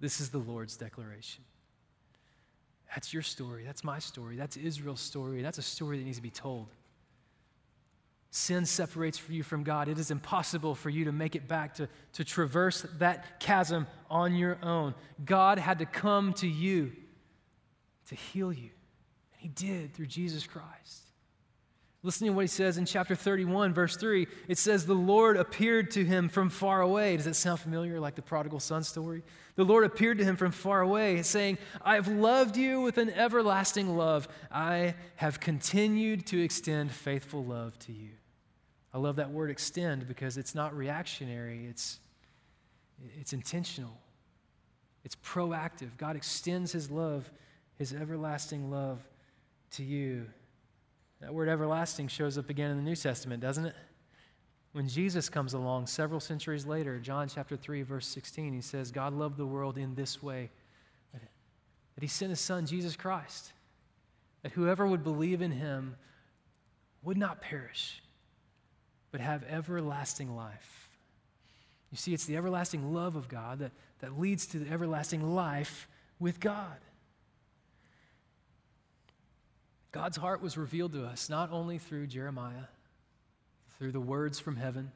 This 0.00 0.20
is 0.20 0.30
the 0.30 0.38
Lord's 0.38 0.76
declaration. 0.76 1.44
That's 2.90 3.12
your 3.12 3.22
story. 3.22 3.64
That's 3.64 3.82
my 3.82 3.98
story. 3.98 4.36
That's 4.36 4.56
Israel's 4.56 5.00
story. 5.00 5.42
That's 5.42 5.58
a 5.58 5.62
story 5.62 5.98
that 5.98 6.04
needs 6.04 6.18
to 6.18 6.22
be 6.22 6.30
told. 6.30 6.68
Sin 8.34 8.64
separates 8.64 9.20
you 9.28 9.42
from 9.42 9.62
God. 9.62 9.88
It 9.88 9.98
is 9.98 10.10
impossible 10.10 10.74
for 10.74 10.88
you 10.88 11.04
to 11.04 11.12
make 11.12 11.36
it 11.36 11.46
back, 11.46 11.74
to, 11.74 11.86
to 12.14 12.24
traverse 12.24 12.80
that 12.96 13.40
chasm 13.40 13.86
on 14.08 14.34
your 14.34 14.56
own. 14.62 14.94
God 15.22 15.58
had 15.58 15.80
to 15.80 15.84
come 15.84 16.32
to 16.34 16.48
you 16.48 16.92
to 18.08 18.14
heal 18.14 18.50
you. 18.50 18.70
And 19.34 19.40
He 19.42 19.48
did 19.48 19.92
through 19.92 20.06
Jesus 20.06 20.46
Christ. 20.46 21.10
Listen 22.02 22.26
to 22.26 22.32
what 22.32 22.40
he 22.40 22.48
says 22.48 22.78
in 22.78 22.86
chapter 22.86 23.14
31, 23.14 23.74
verse 23.74 23.96
3. 23.96 24.26
It 24.48 24.58
says, 24.58 24.86
The 24.86 24.94
Lord 24.94 25.36
appeared 25.36 25.92
to 25.92 26.04
him 26.04 26.28
from 26.28 26.48
far 26.48 26.80
away. 26.80 27.16
Does 27.16 27.26
that 27.26 27.36
sound 27.36 27.60
familiar, 27.60 28.00
like 28.00 28.16
the 28.16 28.22
prodigal 28.22 28.58
son 28.58 28.82
story? 28.82 29.22
The 29.54 29.64
Lord 29.64 29.84
appeared 29.84 30.18
to 30.18 30.24
him 30.24 30.34
from 30.34 30.50
far 30.50 30.80
away, 30.80 31.22
saying, 31.22 31.58
I 31.80 31.94
have 31.94 32.08
loved 32.08 32.56
you 32.56 32.80
with 32.80 32.98
an 32.98 33.10
everlasting 33.10 33.96
love. 33.96 34.26
I 34.50 34.94
have 35.16 35.38
continued 35.38 36.26
to 36.28 36.42
extend 36.42 36.90
faithful 36.90 37.44
love 37.44 37.78
to 37.80 37.92
you. 37.92 38.08
I 38.94 38.98
love 38.98 39.16
that 39.16 39.30
word 39.30 39.50
extend 39.50 40.06
because 40.06 40.36
it's 40.36 40.54
not 40.54 40.76
reactionary, 40.76 41.66
it's, 41.66 41.98
it's 43.18 43.32
intentional, 43.32 43.96
it's 45.04 45.16
proactive. 45.16 45.96
God 45.96 46.16
extends 46.16 46.72
his 46.72 46.90
love, 46.90 47.30
his 47.78 47.92
everlasting 47.92 48.70
love 48.70 49.00
to 49.72 49.82
you. 49.82 50.26
That 51.20 51.32
word 51.32 51.48
everlasting 51.48 52.08
shows 52.08 52.36
up 52.36 52.50
again 52.50 52.70
in 52.70 52.76
the 52.76 52.82
New 52.82 52.96
Testament, 52.96 53.40
doesn't 53.40 53.66
it? 53.66 53.76
When 54.72 54.88
Jesus 54.88 55.28
comes 55.28 55.54
along 55.54 55.86
several 55.86 56.20
centuries 56.20 56.66
later, 56.66 56.98
John 56.98 57.28
chapter 57.28 57.56
3, 57.56 57.82
verse 57.82 58.06
16, 58.06 58.54
he 58.54 58.60
says, 58.60 58.90
God 58.90 59.12
loved 59.12 59.36
the 59.36 59.46
world 59.46 59.76
in 59.76 59.94
this 59.94 60.22
way 60.22 60.50
that 61.94 62.02
he 62.02 62.08
sent 62.08 62.30
his 62.30 62.40
son, 62.40 62.66
Jesus 62.66 62.96
Christ, 62.96 63.52
that 64.42 64.52
whoever 64.52 64.86
would 64.86 65.04
believe 65.04 65.42
in 65.42 65.52
him 65.52 65.96
would 67.02 67.16
not 67.16 67.40
perish, 67.40 68.02
but 69.12 69.20
have 69.20 69.44
everlasting 69.44 70.34
life. 70.34 70.88
You 71.90 71.98
see, 71.98 72.14
it's 72.14 72.24
the 72.24 72.36
everlasting 72.36 72.92
love 72.94 73.14
of 73.14 73.28
God 73.28 73.60
that, 73.60 73.72
that 74.00 74.18
leads 74.18 74.46
to 74.46 74.58
the 74.58 74.72
everlasting 74.72 75.34
life 75.34 75.86
with 76.18 76.40
God. 76.40 76.78
God's 79.92 80.16
heart 80.16 80.40
was 80.40 80.56
revealed 80.56 80.94
to 80.94 81.04
us 81.04 81.28
not 81.28 81.52
only 81.52 81.76
through 81.76 82.06
Jeremiah, 82.06 82.64
through 83.78 83.92
the 83.92 84.00
words 84.00 84.40
from 84.40 84.56
heaven. 84.56 84.90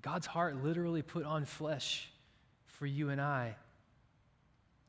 God's 0.00 0.26
heart 0.26 0.62
literally 0.62 1.02
put 1.02 1.24
on 1.24 1.44
flesh 1.44 2.08
for 2.66 2.86
you 2.86 3.10
and 3.10 3.20
I 3.20 3.56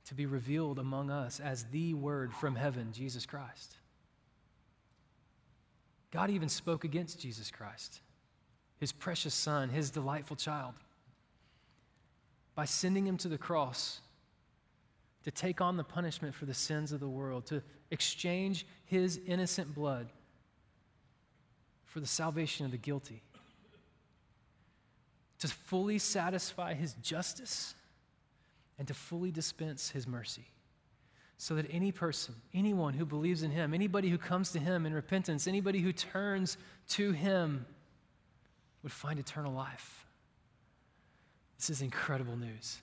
to 0.05 0.14
be 0.14 0.28
revealed 0.28 0.78
among 0.78 1.10
us 1.10 1.39
as 1.39 1.66
the 1.66 1.95
Word 1.95 2.34
from 2.34 2.55
heaven, 2.55 2.89
Jesus 2.93 3.26
Christ. 3.26 3.76
God 6.12 6.30
even 6.30 6.49
spoke 6.49 6.84
against 6.84 7.20
Jesus 7.20 7.51
Christ, 7.51 8.01
his 8.80 8.91
precious 8.91 9.34
Son, 9.34 9.70
his 9.70 9.89
delightful 9.89 10.36
child, 10.36 10.74
by 12.55 12.66
sending 12.66 13.05
him 13.05 13.18
to 13.18 13.28
the 13.28 13.38
cross 13.38 14.01
to 15.24 15.32
take 15.32 15.60
on 15.60 15.76
the 15.76 15.84
punishment 15.84 16.34
for 16.34 16.45
the 16.45 16.53
sins 16.53 16.91
of 16.91 16.99
the 16.99 17.10
world, 17.10 17.45
to 17.47 17.62
exchange 17.91 18.66
his 18.86 19.20
innocent 19.28 19.76
blood 19.76 20.08
for 21.84 21.99
the 21.99 22.08
salvation 22.08 22.66
of 22.66 22.72
the 22.72 22.78
guilty, 22.78 23.22
to 25.39 25.47
fully 25.47 25.99
satisfy 25.99 26.74
his 26.74 26.93
justice 27.01 27.76
and 28.80 28.88
to 28.88 28.93
fully 28.93 29.32
dispense 29.32 29.89
his 29.89 30.08
mercy. 30.08 30.45
So 31.38 31.55
that 31.55 31.67
any 31.69 31.91
person, 31.91 32.33
anyone 32.53 32.95
who 32.95 33.05
believes 33.05 33.43
in 33.43 33.51
him, 33.51 33.73
anybody 33.73 34.09
who 34.09 34.17
comes 34.17 34.51
to 34.53 34.59
him 34.59 34.85
in 34.85 34.93
repentance, 34.93 35.47
anybody 35.47 35.79
who 35.79 35.93
turns 35.93 36.57
to 36.89 37.11
him 37.11 37.65
would 38.81 38.91
find 38.91 39.19
eternal 39.19 39.53
life. 39.53 40.05
This 41.57 41.69
is 41.69 41.81
incredible 41.81 42.35
news. 42.35 42.79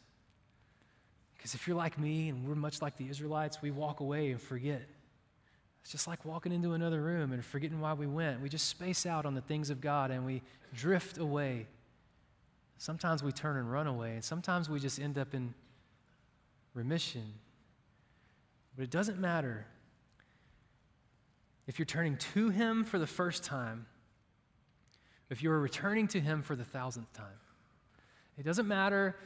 Because 1.36 1.54
if 1.54 1.66
you're 1.66 1.76
like 1.76 1.98
me 1.98 2.28
and 2.28 2.46
we're 2.46 2.54
much 2.54 2.80
like 2.80 2.96
the 2.96 3.08
Israelites, 3.08 3.60
we 3.60 3.70
walk 3.70 4.00
away 4.00 4.30
and 4.30 4.40
forget. 4.40 4.82
It's 5.82 5.92
just 5.92 6.08
like 6.08 6.24
walking 6.24 6.52
into 6.52 6.72
another 6.72 7.02
room 7.02 7.32
and 7.32 7.44
forgetting 7.44 7.80
why 7.80 7.92
we 7.92 8.06
went. 8.06 8.40
We 8.40 8.48
just 8.48 8.68
space 8.68 9.04
out 9.04 9.26
on 9.26 9.34
the 9.34 9.42
things 9.42 9.68
of 9.68 9.80
God 9.80 10.10
and 10.10 10.24
we 10.24 10.42
drift 10.72 11.18
away. 11.18 11.66
Sometimes 12.78 13.22
we 13.22 13.32
turn 13.32 13.56
and 13.56 13.70
run 13.70 13.86
away, 13.86 14.14
and 14.14 14.24
sometimes 14.24 14.68
we 14.68 14.80
just 14.80 14.98
end 14.98 15.16
up 15.16 15.34
in 15.34 15.54
remission. 16.74 17.34
But 18.76 18.84
it 18.84 18.90
doesn't 18.90 19.20
matter 19.20 19.66
if 21.66 21.78
you're 21.78 21.86
turning 21.86 22.16
to 22.16 22.50
Him 22.50 22.84
for 22.84 22.98
the 22.98 23.06
first 23.06 23.44
time, 23.44 23.86
if 25.30 25.42
you're 25.42 25.58
returning 25.58 26.08
to 26.08 26.20
Him 26.20 26.42
for 26.42 26.56
the 26.56 26.64
thousandth 26.64 27.12
time. 27.12 27.38
It 28.36 28.44
doesn't 28.44 28.66
matter 28.66 29.16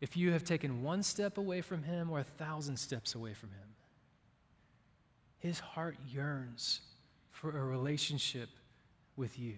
if 0.00 0.16
you 0.16 0.32
have 0.32 0.44
taken 0.44 0.82
one 0.82 1.02
step 1.02 1.38
away 1.38 1.60
from 1.60 1.84
Him 1.84 2.10
or 2.10 2.18
a 2.20 2.24
thousand 2.24 2.76
steps 2.76 3.14
away 3.14 3.32
from 3.32 3.50
Him. 3.50 3.68
His 5.38 5.60
heart 5.60 5.96
yearns 6.06 6.80
for 7.30 7.50
a 7.50 7.64
relationship 7.64 8.48
with 9.16 9.38
you. 9.38 9.54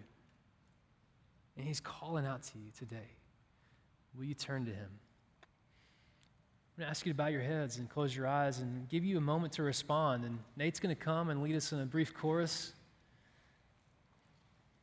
And 1.56 1.66
He's 1.66 1.80
calling 1.80 2.26
out 2.26 2.42
to 2.44 2.58
you 2.58 2.70
today. 2.76 3.16
Will 4.16 4.24
you 4.24 4.34
turn 4.34 4.66
to 4.66 4.72
Him? 4.72 5.00
I'm 6.78 6.82
going 6.82 6.86
to 6.86 6.90
ask 6.92 7.06
you 7.06 7.12
to 7.12 7.16
bow 7.16 7.26
your 7.26 7.42
heads 7.42 7.78
and 7.78 7.90
close 7.90 8.14
your 8.14 8.28
eyes 8.28 8.60
and 8.60 8.88
give 8.88 9.04
you 9.04 9.18
a 9.18 9.20
moment 9.20 9.54
to 9.54 9.64
respond. 9.64 10.24
And 10.24 10.38
Nate's 10.56 10.78
going 10.78 10.94
to 10.94 11.02
come 11.04 11.28
and 11.28 11.42
lead 11.42 11.56
us 11.56 11.72
in 11.72 11.80
a 11.80 11.84
brief 11.84 12.14
chorus. 12.14 12.72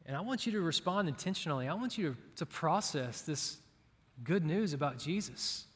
And 0.05 0.17
I 0.17 0.19
want 0.19 0.45
you 0.45 0.51
to 0.51 0.59
respond 0.59 1.07
intentionally. 1.07 1.69
I 1.69 1.73
want 1.73 1.97
you 1.97 2.09
to, 2.09 2.17
to 2.39 2.45
process 2.45 3.21
this 3.21 3.55
good 4.25 4.43
news 4.43 4.73
about 4.73 4.99
Jesus. 4.99 5.67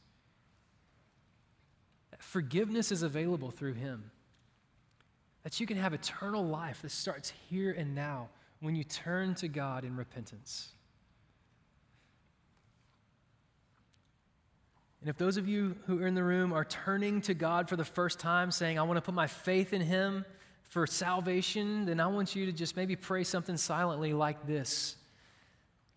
That 2.12 2.22
Forgiveness 2.22 2.92
is 2.92 3.02
available 3.02 3.50
through 3.50 3.76
him. 3.76 4.12
That 5.44 5.62
you 5.62 5.66
can 5.66 5.78
have 5.78 5.94
eternal 5.94 6.44
life 6.44 6.82
that 6.82 6.92
starts 6.92 7.32
here 7.50 7.72
and 7.72 7.96
now 7.96 8.28
when 8.60 8.76
you 8.76 8.84
turn 8.84 9.36
to 9.36 9.48
God 9.48 9.86
in 9.86 9.96
repentance. 9.96 10.74
And 15.02 15.10
if 15.10 15.18
those 15.18 15.38
of 15.38 15.48
you 15.48 15.76
who 15.88 16.02
are 16.04 16.08
in 16.08 16.16
the 16.16 16.24
room 16.24 16.52
are 16.52 16.66
turning 16.66 17.22
to 17.22 17.34
God 17.34 17.70
for 17.70 17.76
the 17.78 17.86
first 17.86 18.20
time, 18.20 18.52
saying, 18.52 18.78
I 18.78 18.84
want 18.84 18.98
to 18.98 19.02
put 19.02 19.14
my 19.14 19.28
faith 19.28 19.72
in 19.72 19.82
Him 19.82 20.26
for 20.64 20.86
salvation, 20.86 21.86
then 21.86 22.00
I 22.00 22.08
want 22.08 22.36
you 22.36 22.46
to 22.46 22.52
just 22.52 22.76
maybe 22.76 22.96
pray 22.96 23.24
something 23.24 23.58
silently 23.58 24.14
like 24.14 24.46
this 24.46 24.98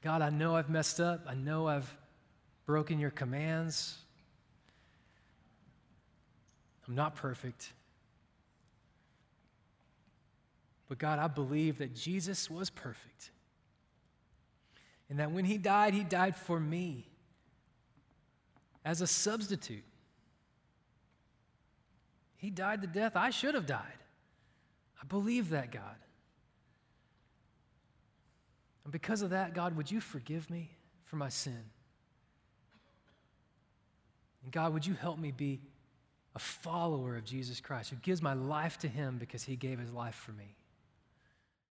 God, 0.03 0.20
I 0.20 0.30
know 0.30 0.57
I've 0.57 0.70
messed 0.70 0.98
up. 0.98 1.26
I 1.28 1.34
know 1.34 1.68
I've 1.68 1.96
broken 2.66 2.98
your 2.98 3.11
commands. 3.11 3.98
I'm 6.88 6.96
not 6.96 7.14
perfect. 7.14 7.72
But 10.88 10.98
God, 10.98 11.20
I 11.20 11.28
believe 11.28 11.78
that 11.78 11.94
Jesus 11.94 12.50
was 12.50 12.68
perfect. 12.68 13.30
And 15.09 15.20
that 15.20 15.30
when 15.30 15.44
he 15.44 15.57
died, 15.57 15.94
he 15.94 16.03
died 16.03 16.34
for 16.34 16.59
me 16.59 17.11
as 18.84 19.00
a 19.00 19.06
substitute. 19.06 19.84
He 22.36 22.50
died 22.50 22.80
the 22.80 22.86
death 22.86 23.12
I 23.14 23.30
should 23.30 23.54
have 23.54 23.66
died. 23.66 23.98
I 25.00 25.04
believe 25.06 25.50
that, 25.50 25.70
God. 25.70 25.96
And 28.84 28.92
because 28.92 29.22
of 29.22 29.30
that, 29.30 29.54
God, 29.54 29.76
would 29.76 29.90
you 29.90 30.00
forgive 30.00 30.50
me 30.50 30.70
for 31.04 31.16
my 31.16 31.28
sin? 31.28 31.70
And 34.42 34.52
God, 34.52 34.72
would 34.72 34.86
you 34.86 34.94
help 34.94 35.18
me 35.18 35.30
be 35.30 35.60
a 36.34 36.38
follower 36.38 37.16
of 37.16 37.24
Jesus 37.24 37.60
Christ 37.60 37.90
who 37.90 37.96
gives 37.96 38.22
my 38.22 38.32
life 38.32 38.78
to 38.78 38.88
him 38.88 39.18
because 39.18 39.44
he 39.44 39.54
gave 39.54 39.78
his 39.78 39.92
life 39.92 40.14
for 40.14 40.32
me? 40.32 40.56